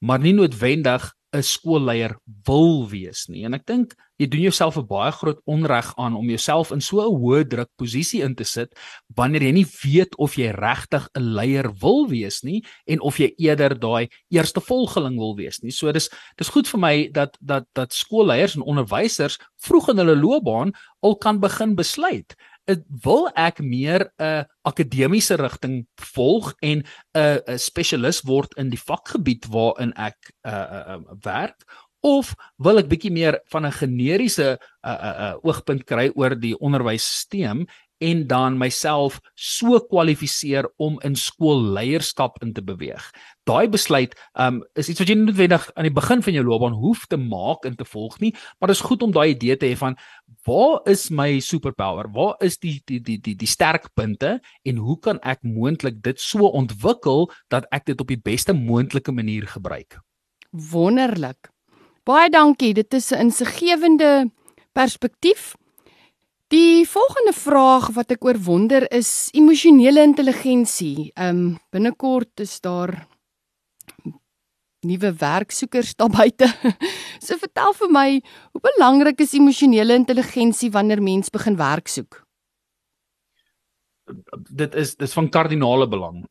maar 0.00 0.20
nie 0.20 0.34
noodwendig 0.34 1.12
'n 1.30 1.42
skoolleier 1.46 2.16
wil 2.44 2.88
wees 2.90 3.28
nie. 3.30 3.44
En 3.46 3.54
ek 3.54 3.66
dink 3.66 3.94
jy 4.18 4.26
doen 4.28 4.42
jouself 4.48 4.76
'n 4.76 4.86
baie 4.86 5.12
groot 5.12 5.38
onreg 5.46 5.92
aan 5.96 6.16
om 6.16 6.26
jouself 6.28 6.72
in 6.72 6.80
so 6.80 7.00
'n 7.00 7.20
hoë 7.22 7.46
druk 7.48 7.70
posisie 7.76 8.22
in 8.22 8.34
te 8.34 8.44
sit 8.44 8.74
wanneer 9.14 9.42
jy 9.42 9.52
nie 9.52 9.66
weet 9.84 10.16
of 10.18 10.34
jy 10.34 10.50
regtig 10.50 11.08
'n 11.14 11.22
leier 11.22 11.70
wil 11.80 12.08
wees 12.08 12.42
nie 12.42 12.64
en 12.86 13.00
of 13.00 13.18
jy 13.18 13.32
eerder 13.38 13.78
daai 13.78 14.08
eerste 14.30 14.60
volgeling 14.60 15.16
wil 15.18 15.36
wees 15.36 15.62
nie. 15.62 15.70
So 15.70 15.92
dis 15.92 16.10
dis 16.36 16.48
goed 16.48 16.66
vir 16.68 16.80
my 16.80 17.08
dat 17.12 17.36
dat 17.40 17.64
dat 17.74 17.92
skoolleiers 17.92 18.56
en 18.56 18.62
onderwysers 18.62 19.38
vroeg 19.62 19.90
in 19.90 19.98
hulle 19.98 20.16
loopbaan 20.16 20.72
al 21.00 21.16
kan 21.16 21.38
begin 21.40 21.74
besluit 21.74 22.34
wil 23.04 23.28
ek 23.34 23.60
meer 23.64 24.10
'n 24.18 24.24
uh, 24.24 24.42
akademiese 24.62 25.36
rigting 25.36 25.86
volg 26.14 26.54
en 26.62 26.82
'n 26.82 26.84
uh, 27.16 27.38
'n 27.46 27.58
spesialis 27.58 28.22
word 28.22 28.54
in 28.56 28.70
die 28.70 28.80
vakgebied 28.80 29.46
waarin 29.50 29.92
ek 29.96 30.18
uh, 30.46 30.52
uh, 30.52 30.84
uh, 30.96 31.16
werk? 31.24 31.64
Of 32.00 32.32
wil 32.56 32.78
ek 32.80 32.88
bietjie 32.88 33.12
meer 33.12 33.40
van 33.52 33.66
'n 33.66 33.72
generiese 33.72 34.56
uh, 34.56 34.90
uh, 34.90 35.16
uh, 35.24 35.34
oogpunt 35.42 35.84
kry 35.84 36.10
oor 36.14 36.34
die 36.34 36.56
onderwysstelsel 36.56 37.66
en 38.00 38.22
dan 38.26 38.56
myself 38.58 39.18
so 39.34 39.78
kwalifiseer 39.90 40.68
om 40.80 40.96
in 41.04 41.16
skoolleierskap 41.16 42.38
in 42.44 42.54
te 42.56 42.62
beweeg. 42.64 43.04
Daai 43.48 43.68
besluit 43.68 44.16
um 44.40 44.62
is 44.78 44.88
iets 44.88 45.02
wat 45.02 45.10
jy 45.10 45.18
noodwendig 45.20 45.66
aan 45.74 45.88
die 45.88 45.94
begin 45.94 46.24
van 46.24 46.36
jou 46.36 46.44
loopbaan 46.46 46.78
hoef 46.80 47.04
te 47.10 47.18
maak 47.20 47.68
en 47.68 47.76
te 47.76 47.84
volg 47.84 48.16
nie, 48.24 48.32
maar 48.58 48.72
dit 48.72 48.78
is 48.78 48.86
goed 48.88 49.04
om 49.04 49.12
daai 49.12 49.34
idee 49.34 49.56
te 49.60 49.68
hê 49.68 49.76
van 49.76 49.98
waar 50.48 50.80
is 50.88 51.08
my 51.12 51.40
superpower? 51.44 52.08
Waar 52.14 52.40
is 52.44 52.56
die 52.58 52.78
die 52.88 53.00
die 53.04 53.18
die 53.20 53.36
die 53.36 53.50
sterkpunte 53.50 54.38
en 54.64 54.80
hoe 54.80 54.98
kan 54.98 55.20
ek 55.20 55.44
moontlik 55.44 56.00
dit 56.02 56.20
so 56.20 56.48
ontwikkel 56.48 57.28
dat 57.52 57.68
ek 57.70 57.90
dit 57.92 58.00
op 58.00 58.08
die 58.08 58.20
beste 58.20 58.56
moontlike 58.56 59.12
manier 59.12 59.48
gebruik? 59.48 60.00
Wonderlik. 60.50 61.52
Baie 62.08 62.30
dankie. 62.32 62.74
Dit 62.74 62.94
is 62.94 63.12
'n 63.12 63.28
insiggewende 63.28 64.30
perspektief 64.72 65.54
Die 66.50 66.82
volgende 66.82 67.30
vraag 67.30 67.92
wat 67.94 68.10
ek 68.10 68.24
oor 68.26 68.38
wonder 68.42 68.82
is 68.90 69.30
emosionele 69.38 70.02
intelligensie. 70.02 71.12
Ehm 71.14 71.36
um, 71.36 71.58
binnekort 71.70 72.42
is 72.42 72.56
daar 72.60 72.90
nuwe 74.82 75.12
werksoekers 75.14 75.94
daar 75.94 76.10
buite. 76.18 76.48
so 77.22 77.38
vertel 77.38 77.76
vir 77.78 77.92
my, 77.94 78.08
hoe 78.50 78.62
belangrik 78.64 79.22
is 79.22 79.36
emosionele 79.38 79.94
intelligensie 79.94 80.72
wanneer 80.74 81.02
mens 81.02 81.30
begin 81.30 81.56
werk 81.60 81.88
soek? 81.88 82.18
Dit 84.50 84.74
is 84.74 84.96
dis 84.98 85.14
van 85.14 85.30
kardinale 85.30 85.86
belang. 85.86 86.24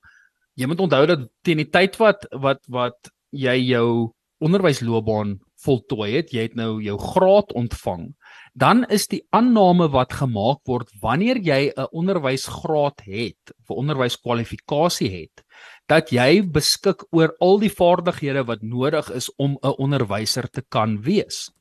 Jy 0.60 0.68
moet 0.68 0.84
onthou 0.84 1.06
dat 1.08 1.30
teen 1.48 1.64
die 1.64 1.70
tyd 1.72 1.96
wat 1.96 2.28
wat 2.36 2.60
wat 2.68 3.14
jy 3.32 3.56
jou 3.70 4.12
onderwysloopbaan 4.44 5.38
voltooi 5.64 6.12
het, 6.18 6.36
jy 6.36 6.50
het 6.50 6.60
nou 6.60 6.82
jou 6.84 6.98
graad 7.00 7.56
ontvang, 7.56 8.10
dan 8.54 8.86
is 8.90 9.08
die 9.08 9.22
aanname 9.36 9.90
wat 9.94 10.14
gemaak 10.14 10.62
word 10.68 10.90
wanneer 11.02 11.38
jy 11.38 11.72
'n 11.76 11.88
onderwysgraad 11.92 13.02
het, 13.06 13.54
'n 13.70 13.74
onderwyskwalifikasie 13.74 15.10
het, 15.10 15.44
dat 15.88 16.12
jy 16.12 16.42
beskik 16.42 17.04
oor 17.12 17.36
al 17.40 17.60
die 17.60 17.74
vaardighede 17.74 18.44
wat 18.46 18.62
nodig 18.62 19.10
is 19.12 19.30
om 19.38 19.58
'n 19.64 19.76
onderwyser 19.78 20.50
te 20.50 20.62
kan 20.62 21.02
wees. 21.02 21.52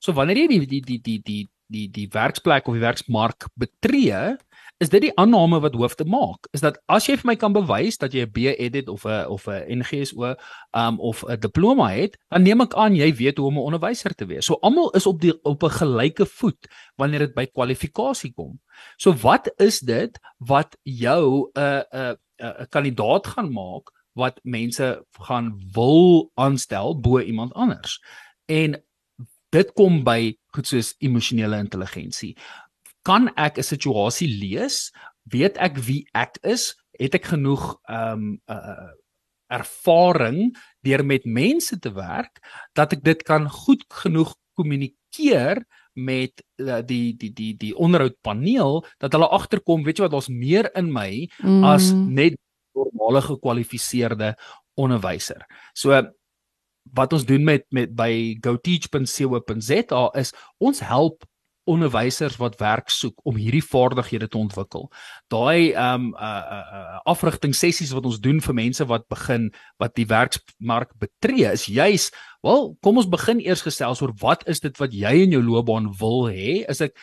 So 0.00 0.12
wanneer 0.12 0.36
jy 0.36 0.48
die 0.48 0.66
die 0.66 0.80
die 0.80 1.00
die 1.00 1.20
die 1.22 1.48
die 1.68 1.88
die 1.90 2.08
werksplek 2.08 2.68
of 2.68 2.74
die 2.74 2.84
werksmark 2.84 3.48
betree, 3.54 4.36
is 4.78 4.90
dit 4.92 5.06
die 5.06 5.12
aanname 5.16 5.60
wat 5.64 5.76
hoofde 5.78 6.04
maak 6.04 6.48
is 6.56 6.60
dat 6.60 6.76
as 6.92 7.06
jy 7.08 7.16
vir 7.16 7.30
my 7.30 7.36
kan 7.40 7.54
bewys 7.54 7.96
dat 8.00 8.12
jy 8.12 8.26
'n 8.26 8.32
BEd 8.32 8.74
het 8.74 8.88
of 8.92 9.06
'n 9.06 9.26
of 9.32 9.48
'n 9.48 9.80
NGSO 9.80 10.34
um 10.72 11.00
of 11.00 11.24
'n 11.24 11.40
diploma 11.40 11.88
het, 11.88 12.18
dan 12.28 12.42
neem 12.42 12.60
ek 12.60 12.74
aan 12.74 12.94
jy 12.94 13.14
weet 13.14 13.38
hoe 13.38 13.46
om 13.46 13.56
'n 13.58 13.68
onderwyser 13.72 14.14
te 14.14 14.26
wees. 14.26 14.44
So 14.44 14.58
almal 14.60 14.90
is 14.90 15.06
op 15.06 15.20
die 15.20 15.32
op 15.42 15.62
'n 15.62 15.70
gelyke 15.70 16.26
voet 16.26 16.68
wanneer 16.96 17.18
dit 17.18 17.34
by 17.34 17.46
kwalifikasie 17.46 18.32
kom. 18.32 18.60
So 18.96 19.12
wat 19.12 19.50
is 19.56 19.80
dit 19.80 20.18
wat 20.38 20.76
jou 20.82 21.50
'n 21.54 21.60
uh, 21.60 21.82
'n 21.92 21.96
uh, 21.96 22.14
'n 22.38 22.60
uh, 22.60 22.66
kandidaat 22.68 23.26
gaan 23.26 23.52
maak 23.52 23.90
wat 24.12 24.40
mense 24.42 25.04
gaan 25.12 25.56
wil 25.72 26.30
aanstel 26.34 27.00
bo 27.00 27.20
iemand 27.20 27.52
anders? 27.54 28.02
En 28.46 28.84
dit 29.50 29.72
kom 29.72 30.04
by 30.04 30.36
goed 30.46 30.66
soos 30.66 30.94
emosionele 30.98 31.58
intelligensie 31.58 32.36
kan 33.06 33.30
ek 33.38 33.58
'n 33.62 33.70
situasie 33.72 34.28
lees? 34.28 34.90
Weet 35.30 35.56
ek 35.62 35.78
wie 35.78 36.02
ek 36.14 36.38
is? 36.42 36.74
Het 36.98 37.14
ek 37.14 37.30
genoeg 37.30 37.78
ehm 37.86 38.12
um, 38.12 38.40
uh, 38.50 38.90
ervaring 39.46 40.56
deur 40.82 41.04
met 41.06 41.24
mense 41.24 41.78
te 41.78 41.92
werk 41.94 42.42
dat 42.74 42.92
ek 42.92 43.02
dit 43.06 43.22
kan 43.22 43.46
goed 43.46 43.84
genoeg 44.02 44.34
kommunikeer 44.58 45.62
met 45.94 46.42
uh, 46.58 46.82
die 46.82 47.14
die 47.16 47.30
die 47.32 47.54
die 47.56 47.74
onderhoudpaneel 47.76 48.84
dat 48.98 49.12
hulle 49.12 49.28
agterkom, 49.28 49.84
weet 49.84 49.98
jy 49.98 50.06
wat, 50.06 50.12
daar's 50.12 50.28
meer 50.28 50.70
in 50.74 50.90
my 50.92 51.28
mm. 51.42 51.64
as 51.64 51.92
net 51.94 52.34
normale 52.74 53.22
gekwalifiseerde 53.22 54.34
onderwyser. 54.74 55.46
So 55.74 55.94
wat 56.94 57.12
ons 57.12 57.24
doen 57.24 57.44
met 57.44 57.64
met 57.70 57.94
by 57.94 58.36
goteach.co.za 58.42 60.02
is 60.14 60.34
ons 60.58 60.80
help 60.80 61.24
onderwysers 61.66 62.38
wat 62.40 62.58
werk 62.60 62.90
soek 62.92 63.20
om 63.26 63.36
hierdie 63.36 63.64
vaardighede 63.64 64.28
te 64.28 64.38
ontwikkel. 64.38 64.88
Daai 65.32 65.72
ehm 65.72 66.08
um, 66.08 66.14
uh 66.14 66.30
uh, 66.56 66.62
uh 66.78 67.00
afrigting 67.12 67.54
sessies 67.54 67.92
wat 67.94 68.06
ons 68.06 68.20
doen 68.22 68.40
vir 68.42 68.54
mense 68.54 68.86
wat 68.86 69.06
begin 69.12 69.50
wat 69.82 69.94
die 69.98 70.06
werksmark 70.06 70.94
betree 70.98 71.50
is 71.52 71.66
juis, 71.66 72.10
wel, 72.42 72.74
kom 72.82 72.98
ons 73.02 73.10
begin 73.10 73.42
eers 73.42 73.62
gesels 73.66 74.02
oor 74.02 74.14
wat 74.22 74.46
is 74.50 74.60
dit 74.60 74.82
wat 74.82 74.94
jy 74.94 75.14
in 75.26 75.36
jou 75.36 75.42
loopbaan 75.42 75.92
wil 76.00 76.28
hê? 76.30 76.62
Is 76.70 76.82
ek 76.84 76.96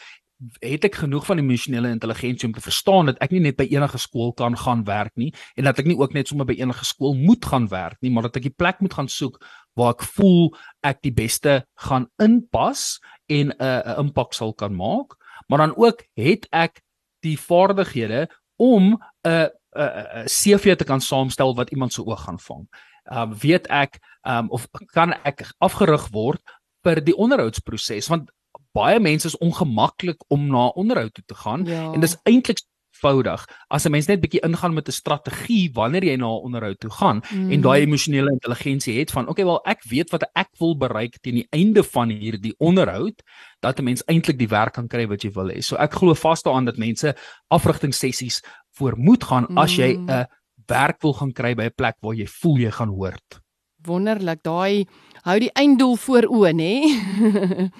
het 0.63 0.85
ek 0.87 0.97
genoeg 1.03 1.25
van 1.27 1.39
emosionele 1.39 1.91
intelligensie 1.93 2.47
om 2.47 2.53
te 2.55 2.63
verstaan 2.63 3.11
dat 3.11 3.19
ek 3.23 3.33
nie 3.35 3.43
net 3.45 3.57
by 3.59 3.67
enige 3.71 3.99
skool 4.01 4.33
kan 4.37 4.57
gaan 4.59 4.83
werk 4.87 5.13
nie 5.19 5.31
en 5.55 5.69
dat 5.69 5.79
ek 5.79 5.87
nie 5.87 5.97
ook 5.99 6.15
net 6.15 6.29
sommer 6.29 6.47
by 6.49 6.57
enige 6.59 6.85
skool 6.87 7.15
moet 7.15 7.45
gaan 7.45 7.69
werk 7.71 7.99
nie, 8.01 8.11
maar 8.11 8.27
dat 8.27 8.41
ek 8.41 8.49
die 8.49 8.55
plek 8.55 8.81
moet 8.83 8.95
gaan 8.97 9.11
soek 9.11 9.39
waar 9.79 9.95
ek 9.95 10.05
voel 10.15 10.51
ek 10.85 11.01
die 11.05 11.13
beste 11.15 11.61
gaan 11.87 12.09
inpas 12.21 12.99
en 13.39 13.51
'n 13.51 13.63
uh, 13.63 13.97
'n 13.97 13.99
impak 14.05 14.33
sal 14.33 14.53
kan 14.53 14.75
maak, 14.75 15.15
maar 15.47 15.57
dan 15.57 15.75
ook 15.75 16.05
het 16.13 16.47
ek 16.51 16.81
die 17.25 17.39
vaardighede 17.39 18.29
om 18.55 18.97
'n 19.27 19.49
'n 19.75 19.91
'n 20.23 20.25
CV 20.25 20.75
te 20.75 20.83
kan 20.83 21.01
saamstel 21.01 21.55
wat 21.55 21.69
iemand 21.69 21.93
se 21.93 22.05
oog 22.05 22.23
gaan 22.23 22.39
vang. 22.39 22.67
Ehm 23.03 23.31
uh, 23.31 23.37
weet 23.37 23.67
ek 23.67 23.99
ehm 24.21 24.37
um, 24.37 24.49
of 24.49 24.67
kan 24.93 25.13
ek 25.23 25.51
afgerig 25.57 26.07
word 26.11 26.41
vir 26.83 27.03
die 27.03 27.15
onderhoudsproses 27.15 28.07
want 28.07 28.31
baie 28.73 28.99
mense 28.99 29.27
is 29.27 29.37
ongemaklik 29.37 30.23
om 30.27 30.47
na 30.47 30.67
onderhoud 30.67 31.13
toe 31.13 31.23
te 31.25 31.35
gaan 31.35 31.65
ja. 31.65 31.91
en 31.93 31.99
dis 31.99 32.15
eintlik 32.23 32.61
eenvoudig 33.03 33.45
as 33.67 33.85
'n 33.85 33.91
mens 33.91 34.07
net 34.07 34.21
bietjie 34.21 34.41
ingaan 34.43 34.73
met 34.73 34.87
'n 34.87 34.91
strategie 34.91 35.71
wanneer 35.73 36.03
jy 36.03 36.15
na 36.15 36.27
'n 36.27 36.43
onderhoud 36.43 36.79
toe 36.79 36.89
gaan 36.89 37.21
mm. 37.31 37.51
en 37.51 37.61
daai 37.61 37.81
emosionele 37.81 38.31
intelligensie 38.31 38.99
het 38.99 39.11
van 39.11 39.27
okay 39.27 39.45
wel 39.45 39.61
ek 39.65 39.83
weet 39.83 40.09
wat 40.11 40.23
ek 40.33 40.49
wil 40.59 40.77
bereik 40.77 41.19
teen 41.21 41.35
die 41.35 41.47
einde 41.51 41.83
van 41.83 42.09
hierdie 42.09 42.55
onderhoud 42.57 43.21
dat 43.59 43.79
'n 43.79 43.83
mens 43.83 44.03
eintlik 44.05 44.37
die 44.37 44.47
werk 44.47 44.73
kan 44.73 44.87
kry 44.87 45.07
wat 45.07 45.23
jy 45.23 45.31
wil 45.31 45.49
hê. 45.49 45.61
So 45.61 45.75
ek 45.75 45.93
glo 45.93 46.13
vas 46.13 46.41
daaraan 46.41 46.65
dat 46.65 46.77
mense 46.77 47.15
afrigting 47.47 47.93
sessies 47.93 48.41
voor 48.71 48.97
moet 48.97 49.23
gaan 49.23 49.45
mm. 49.49 49.57
as 49.57 49.75
jy 49.75 49.97
mm. 49.97 50.09
'n 50.09 50.25
werk 50.67 51.01
wil 51.01 51.13
gaan 51.13 51.33
kry 51.33 51.55
by 51.55 51.63
'n 51.63 51.75
plek 51.75 51.95
waar 52.01 52.15
jy 52.15 52.27
voel 52.27 52.57
jy 52.57 52.71
gaan 52.71 52.89
hoort. 52.89 53.41
Wonderlik, 53.85 54.43
daai 54.43 54.87
hou 55.23 55.39
die 55.39 55.51
einddoel 55.51 55.95
voor 55.95 56.23
oë, 56.23 56.53
nê? 56.55 56.73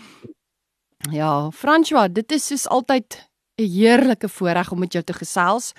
ja, 1.20 1.50
François, 1.52 2.12
dit 2.12 2.32
is 2.32 2.48
soos 2.48 2.68
altyd 2.68 3.33
'n 3.58 3.70
heerlike 3.70 4.30
voorreg 4.30 4.72
om 4.72 4.80
met 4.80 4.94
jou 4.94 5.04
te 5.04 5.14
gesels. 5.14 5.74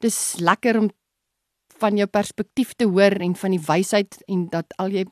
Dis 0.00 0.36
lekker 0.38 0.78
om 0.78 0.90
van 1.78 1.96
jou 1.96 2.06
perspektief 2.08 2.72
te 2.72 2.86
hoor 2.88 3.12
en 3.20 3.34
van 3.36 3.50
die 3.50 3.60
wysheid 3.66 4.16
en 4.26 4.46
dat 4.52 4.72
al 4.80 4.88
jy 4.94 5.04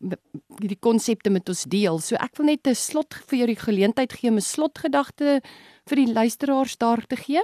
hierdie 0.60 0.80
konsepte 0.80 1.30
met 1.30 1.48
ons 1.48 1.64
deel. 1.68 1.98
So 2.00 2.16
ek 2.16 2.36
wil 2.38 2.46
net 2.46 2.66
'n 2.66 2.74
slot 2.74 3.14
vir 3.28 3.38
jou 3.38 3.46
die 3.46 3.64
geleentheid 3.66 4.12
gee 4.12 4.30
om 4.30 4.36
'n 4.36 4.40
slotgedagte 4.40 5.42
vir 5.88 5.96
die 5.96 6.12
luisteraars 6.12 6.76
daar 6.76 7.04
te 7.06 7.16
gee. 7.16 7.42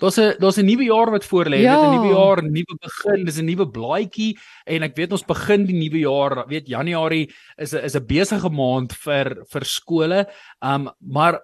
Daar's 0.00 0.18
'n 0.18 0.34
daar's 0.40 0.58
'n 0.58 0.64
nuwe 0.64 0.84
jaar 0.84 1.10
wat 1.10 1.24
voor 1.24 1.46
lê. 1.46 1.60
Ja. 1.60 1.76
Dit 1.76 1.84
'n 1.84 2.02
nuwe 2.02 2.14
jaar, 2.14 2.42
'n 2.42 2.52
nuwe 2.52 2.76
begin, 2.80 3.24
dis 3.24 3.38
'n 3.38 3.44
nuwe 3.44 3.68
blaadjie 3.70 4.38
en 4.64 4.82
ek 4.82 4.96
weet 4.96 5.12
ons 5.12 5.24
begin 5.24 5.66
die 5.66 5.76
nuwe 5.76 5.98
jaar, 5.98 6.48
weet 6.48 6.66
Januarie 6.68 7.30
is 7.56 7.74
'n 7.74 7.84
is 7.84 7.94
'n 7.94 8.06
besige 8.06 8.50
maand 8.50 8.92
vir 8.92 9.44
vir 9.46 9.64
skole. 9.64 10.28
Um 10.60 10.90
maar 10.98 11.40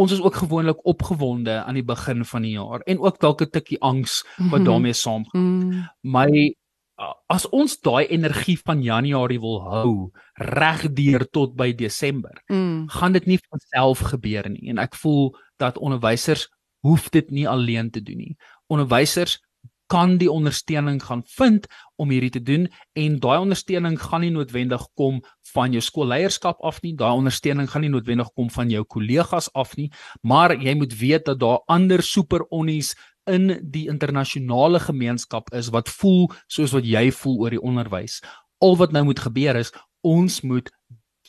ons 0.00 0.12
is 0.16 0.20
ook 0.24 0.34
gewoonlik 0.40 0.80
opgewonde 0.88 1.58
aan 1.64 1.76
die 1.76 1.84
begin 1.84 2.24
van 2.24 2.42
die 2.46 2.54
jaar 2.56 2.80
en 2.88 2.98
ook 3.04 3.20
dalk 3.20 3.42
'n 3.42 3.50
tikkie 3.50 3.80
angs 3.80 4.24
wat 4.50 4.60
Mhm. 4.60 4.64
daarmee 4.68 4.92
saamgaan. 4.92 5.42
Mm. 5.42 5.88
My 6.02 6.54
as 7.28 7.46
ons 7.48 7.78
daai 7.80 8.06
energie 8.12 8.58
van 8.64 8.82
Januarie 8.82 9.40
wil 9.40 9.60
hou 9.64 10.10
regdeur 10.34 11.24
tot 11.30 11.54
by 11.56 11.72
Desember, 11.74 12.42
Mm. 12.48 12.88
gaan 12.88 13.12
dit 13.12 13.26
nie 13.26 13.38
van 13.48 13.58
self 13.58 13.98
gebeur 14.12 14.48
nie 14.50 14.68
en 14.70 14.78
ek 14.78 14.94
voel 14.94 15.34
dat 15.58 15.78
onderwysers 15.78 16.48
hoef 16.82 17.08
dit 17.10 17.30
nie 17.30 17.48
alleen 17.48 17.90
te 17.90 18.02
doen 18.02 18.16
nie. 18.16 18.36
Onderwysers 18.68 19.38
kan 19.90 20.16
die 20.20 20.30
ondersteuning 20.30 21.00
gaan 21.02 21.22
vind 21.26 21.66
om 22.00 22.10
hierdie 22.14 22.32
te 22.36 22.42
doen 22.42 22.68
en 22.98 23.18
daai 23.22 23.38
ondersteuning 23.42 23.98
gaan 23.98 24.22
nie 24.24 24.32
noodwendig 24.34 24.84
kom 24.98 25.20
van 25.52 25.74
jou 25.74 25.82
skoolleierskap 25.82 26.62
af 26.66 26.78
nie, 26.84 26.94
daai 26.94 27.18
ondersteuning 27.18 27.66
gaan 27.70 27.82
nie 27.84 27.92
noodwendig 27.92 28.30
kom 28.38 28.50
van 28.54 28.70
jou 28.70 28.84
kollegas 28.86 29.50
af 29.58 29.74
nie, 29.76 29.90
maar 30.22 30.54
jy 30.54 30.76
moet 30.78 30.94
weet 31.00 31.26
dat 31.26 31.40
daar 31.42 31.64
ander 31.66 32.02
superonnies 32.06 32.94
in 33.30 33.58
die 33.62 33.88
internasionale 33.90 34.80
gemeenskap 34.80 35.50
is 35.54 35.70
wat 35.74 35.90
voel 36.00 36.30
soos 36.46 36.74
wat 36.76 36.86
jy 36.86 37.10
voel 37.14 37.40
oor 37.44 37.54
die 37.54 37.62
onderwys. 37.62 38.20
Al 38.62 38.76
wat 38.80 38.94
nou 38.94 39.04
moet 39.10 39.20
gebeur 39.26 39.58
is 39.60 39.74
ons 40.06 40.40
moet 40.46 40.70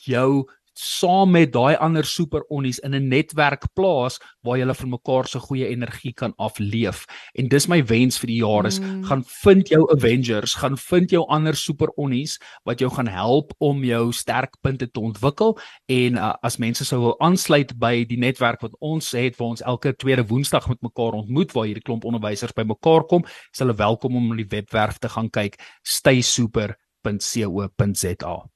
jou 0.06 0.46
saam 0.74 1.30
met 1.30 1.52
daai 1.52 1.76
ander 1.76 2.04
superonnies 2.04 2.78
in 2.78 2.94
'n 2.94 3.08
netwerk 3.08 3.64
plaas 3.74 4.18
waar 4.42 4.58
jy 4.58 4.74
vir 4.74 4.88
mekaar 4.88 5.26
se 5.26 5.38
goeie 5.38 5.68
energie 5.68 6.12
kan 6.12 6.32
afleef. 6.38 7.06
En 7.34 7.48
dis 7.48 7.68
my 7.68 7.84
wens 7.84 8.18
vir 8.18 8.26
die 8.26 8.42
jaar 8.42 8.66
is 8.66 8.80
Mm. 8.80 9.04
gaan 9.04 9.24
vind 9.26 9.68
jou 9.68 9.92
Avengers, 9.92 10.54
gaan 10.54 10.78
vind 10.78 11.10
jou 11.10 11.26
ander 11.28 11.54
superonnies 11.54 12.38
wat 12.64 12.78
jou 12.78 12.90
gaan 12.90 13.06
help 13.06 13.52
om 13.58 13.84
jou 13.84 14.12
sterkpunte 14.12 14.90
te 14.90 15.00
ontwikkel 15.00 15.58
en 15.86 16.14
uh, 16.14 16.34
as 16.42 16.56
mense 16.56 16.84
sou 16.84 17.00
wil 17.00 17.20
aansluit 17.20 17.78
by 17.78 18.04
die 18.04 18.18
netwerk 18.18 18.60
wat 18.60 18.76
ons 18.80 19.12
het 19.12 19.36
waar 19.36 19.48
ons 19.48 19.62
elke 19.62 19.96
tweede 19.96 20.26
Woensdag 20.26 20.68
met 20.68 20.82
mekaar 20.82 21.12
ontmoet 21.12 21.52
waar 21.52 21.64
hierdie 21.64 21.82
klomp 21.82 22.04
onderwysers 22.04 22.52
by 22.52 22.62
mekaar 22.62 23.04
kom, 23.04 23.24
is 23.52 23.58
hulle 23.58 23.74
welkom 23.74 24.16
om 24.16 24.30
op 24.30 24.36
die 24.36 24.46
webwerf 24.48 24.98
te 24.98 25.08
gaan 25.08 25.30
kyk 25.30 25.60
staysuper.co.za. 25.82 28.51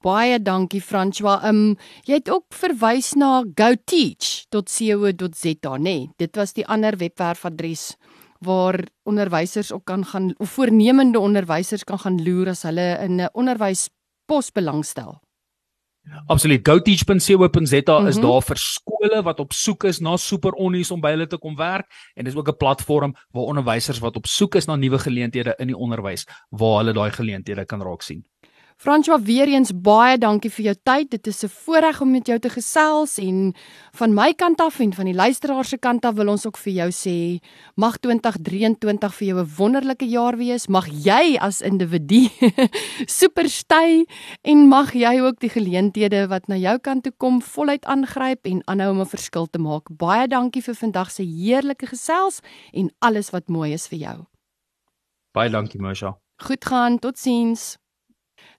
Baie 0.00 0.38
dankie 0.40 0.80
François. 0.80 1.42
Um 1.44 1.74
jy 2.08 2.16
het 2.20 2.30
ook 2.32 2.46
verwys 2.56 3.10
na 3.20 3.42
goteach.co.za, 3.44 5.72
nê? 5.76 5.82
Nee, 5.84 6.08
dit 6.16 6.36
was 6.40 6.54
die 6.56 6.64
ander 6.66 6.96
webwerfadres 6.96 7.90
waar 8.40 8.80
onderwysers 9.04 9.72
ook 9.76 9.84
kan 9.84 10.04
gaan 10.08 10.30
of 10.40 10.50
voornemende 10.56 11.20
onderwysers 11.20 11.84
kan 11.84 11.98
gaan 12.00 12.16
loer 12.24 12.48
as 12.54 12.62
hulle 12.64 12.96
in 13.04 13.20
'n 13.20 13.28
onderwyspos 13.32 14.48
belangstel. 14.54 15.20
Absoluut. 16.26 16.66
GoTeach.co.za 16.68 18.06
is 18.08 18.16
Mhm. 18.16 18.22
daar 18.26 18.42
vir 18.42 18.56
skole 18.56 19.22
wat 19.22 19.40
op 19.40 19.52
soek 19.52 19.84
is 19.84 20.00
na 20.00 20.16
superonnies 20.16 20.90
om 20.90 21.00
by 21.00 21.10
hulle 21.10 21.26
te 21.26 21.36
kom 21.38 21.56
werk 21.56 21.86
en 22.16 22.24
dis 22.24 22.34
ook 22.34 22.48
'n 22.48 22.56
platform 22.56 23.14
waar 23.32 23.44
onderwysers 23.44 23.98
wat 24.00 24.16
op 24.16 24.26
soek 24.26 24.54
is 24.54 24.66
na 24.66 24.76
nuwe 24.76 24.98
geleenthede 24.98 25.54
in 25.58 25.66
die 25.66 25.76
onderwys 25.76 26.26
waar 26.50 26.76
hulle 26.78 26.92
daai 26.92 27.10
geleenthede 27.10 27.64
kan 27.66 27.82
raak 27.82 28.02
sien. 28.02 28.24
François 28.80 29.20
weer 29.20 29.44
eens 29.52 29.74
baie 29.76 30.16
dankie 30.16 30.48
vir 30.48 30.70
jou 30.70 30.72
tyd. 30.88 31.10
Dit 31.12 31.26
is 31.26 31.44
'n 31.44 31.48
voorreg 31.48 32.00
om 32.00 32.10
met 32.10 32.26
jou 32.26 32.38
te 32.38 32.48
gesels 32.48 33.18
en 33.18 33.54
van 33.92 34.14
my 34.14 34.32
kant 34.32 34.60
af 34.60 34.80
en 34.80 34.92
van 34.92 35.04
die 35.04 35.14
luisteraars 35.14 35.68
se 35.68 35.76
kant 35.76 36.04
af 36.04 36.14
wil 36.14 36.28
ons 36.28 36.46
ook 36.46 36.56
vir 36.56 36.72
jou 36.72 36.90
sê 36.90 37.44
mag 37.76 37.98
2023 37.98 39.14
vir 39.14 39.26
jou 39.28 39.38
'n 39.40 39.50
wonderlike 39.56 40.08
jaar 40.08 40.36
wees. 40.36 40.66
Mag 40.68 40.86
jy 40.86 41.36
as 41.38 41.60
individu 41.60 42.28
supersty 43.20 44.06
en 44.42 44.68
mag 44.68 44.92
jy 44.94 45.20
ook 45.20 45.40
die 45.40 45.50
geleenthede 45.50 46.28
wat 46.28 46.48
na 46.48 46.56
jou 46.56 46.78
kant 46.78 47.02
toe 47.02 47.12
kom 47.18 47.42
voluit 47.42 47.84
aangryp 47.84 48.46
en 48.46 48.62
aanhou 48.64 48.90
om 48.90 49.00
'n 49.00 49.06
verskil 49.06 49.46
te 49.46 49.58
maak. 49.58 49.88
Baie 49.90 50.26
dankie 50.26 50.62
vir 50.62 50.74
vandag 50.74 51.10
se 51.10 51.22
heerlike 51.22 51.86
gesels 51.86 52.40
en 52.72 52.90
alles 52.98 53.30
wat 53.30 53.48
mooi 53.48 53.72
is 53.72 53.86
vir 53.88 53.98
jou. 53.98 54.26
Baie 55.32 55.50
dankie 55.50 55.80
Mosha. 55.80 56.16
Goed 56.38 56.64
gaan, 56.64 56.98
totsiens. 56.98 57.79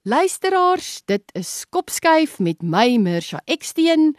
Luisteraars, 0.03 1.03
dit 1.05 1.21
is 1.37 1.49
Kopskuif 1.69 2.39
met 2.41 2.63
my 2.65 2.95
Mirsha 2.97 3.37
Eksteen. 3.45 4.15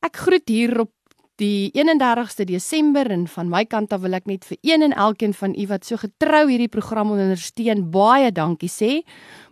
Ek 0.00 0.16
groet 0.16 0.48
hier 0.48 0.72
op 0.80 0.94
die 1.36 1.68
31ste 1.76 2.46
Desember 2.48 3.10
en 3.12 3.26
van 3.28 3.50
my 3.52 3.66
kant 3.68 3.92
af 3.92 4.00
wil 4.00 4.16
ek 4.16 4.24
net 4.30 4.48
vir 4.48 4.56
een 4.64 4.86
en 4.86 4.96
elkeen 4.96 5.36
van 5.36 5.52
u 5.52 5.66
wat 5.68 5.84
so 5.84 6.00
getrou 6.00 6.46
hierdie 6.48 6.70
program 6.72 7.12
ondersteun 7.12 7.84
baie 7.92 8.32
dankie 8.32 8.72
sê. 8.72 9.02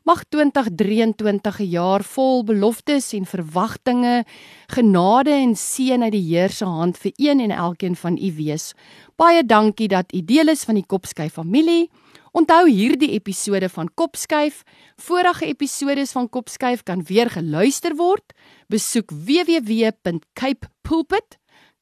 Mag 0.09 0.25
2023 0.33 1.61
'n 1.61 1.69
jaar 1.69 2.03
vol 2.17 2.45
beloftes 2.49 3.13
en 3.13 3.29
verwagtinge, 3.29 4.25
genade 4.73 5.37
en 5.37 5.53
seën 5.53 6.03
uit 6.03 6.17
die 6.17 6.29
Heer 6.33 6.49
se 6.49 6.65
hand 6.65 6.97
vir 6.97 7.13
een 7.17 7.41
en 7.41 7.51
elkeen 7.51 7.97
van 7.97 8.17
u 8.17 8.33
wees. 8.33 8.73
Baie 9.17 9.45
dankie 9.45 9.89
dat 9.89 10.15
u 10.15 10.25
deel 10.25 10.49
is 10.49 10.65
van 10.65 10.81
die 10.81 10.87
Kopskuif 10.87 11.33
familie. 11.33 11.91
Onthou 12.33 12.69
hierdie 12.69 13.11
episode 13.17 13.69
van 13.73 13.89
Kopskuif, 13.95 14.63
vorige 15.01 15.47
episodes 15.47 16.13
van 16.13 16.29
Kopskuif 16.29 16.83
kan 16.83 17.03
weer 17.09 17.31
geluister 17.31 17.97
word. 17.97 18.33
Besoek 18.69 19.11
www.capepulpit, 19.11 21.39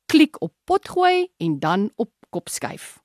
klik 0.07 0.43
op 0.43 0.53
potgooi 0.65 1.29
en 1.37 1.59
dan 1.59 1.91
op 1.97 2.11
Kopskuif. 2.31 2.99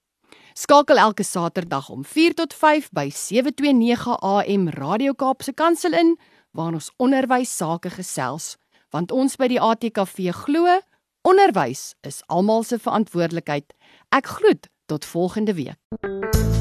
Skakel 0.53 0.97
elke 0.97 1.23
Saterdag 1.23 1.89
om 1.89 2.05
4 2.05 2.33
tot 2.33 2.53
5 2.53 2.89
by 2.91 3.09
729 3.09 4.19
AM 4.19 4.69
Radio 4.69 5.13
Kaapse 5.13 5.53
Kansel 5.53 5.93
in 5.93 6.19
waar 6.51 6.73
ons 6.73 6.91
onderwys 6.97 7.57
sake 7.57 7.89
gesels, 7.89 8.57
want 8.91 9.11
ons 9.11 9.35
by 9.39 9.47
die 9.47 9.61
ATKV 9.61 10.31
glo 10.43 10.79
onderwys 11.21 11.93
is 12.07 12.23
almal 12.27 12.63
se 12.67 12.79
verantwoordelikheid. 12.81 13.71
Ek 14.11 14.27
groet 14.27 14.67
tot 14.91 15.05
volgende 15.05 15.53
week. 15.55 16.60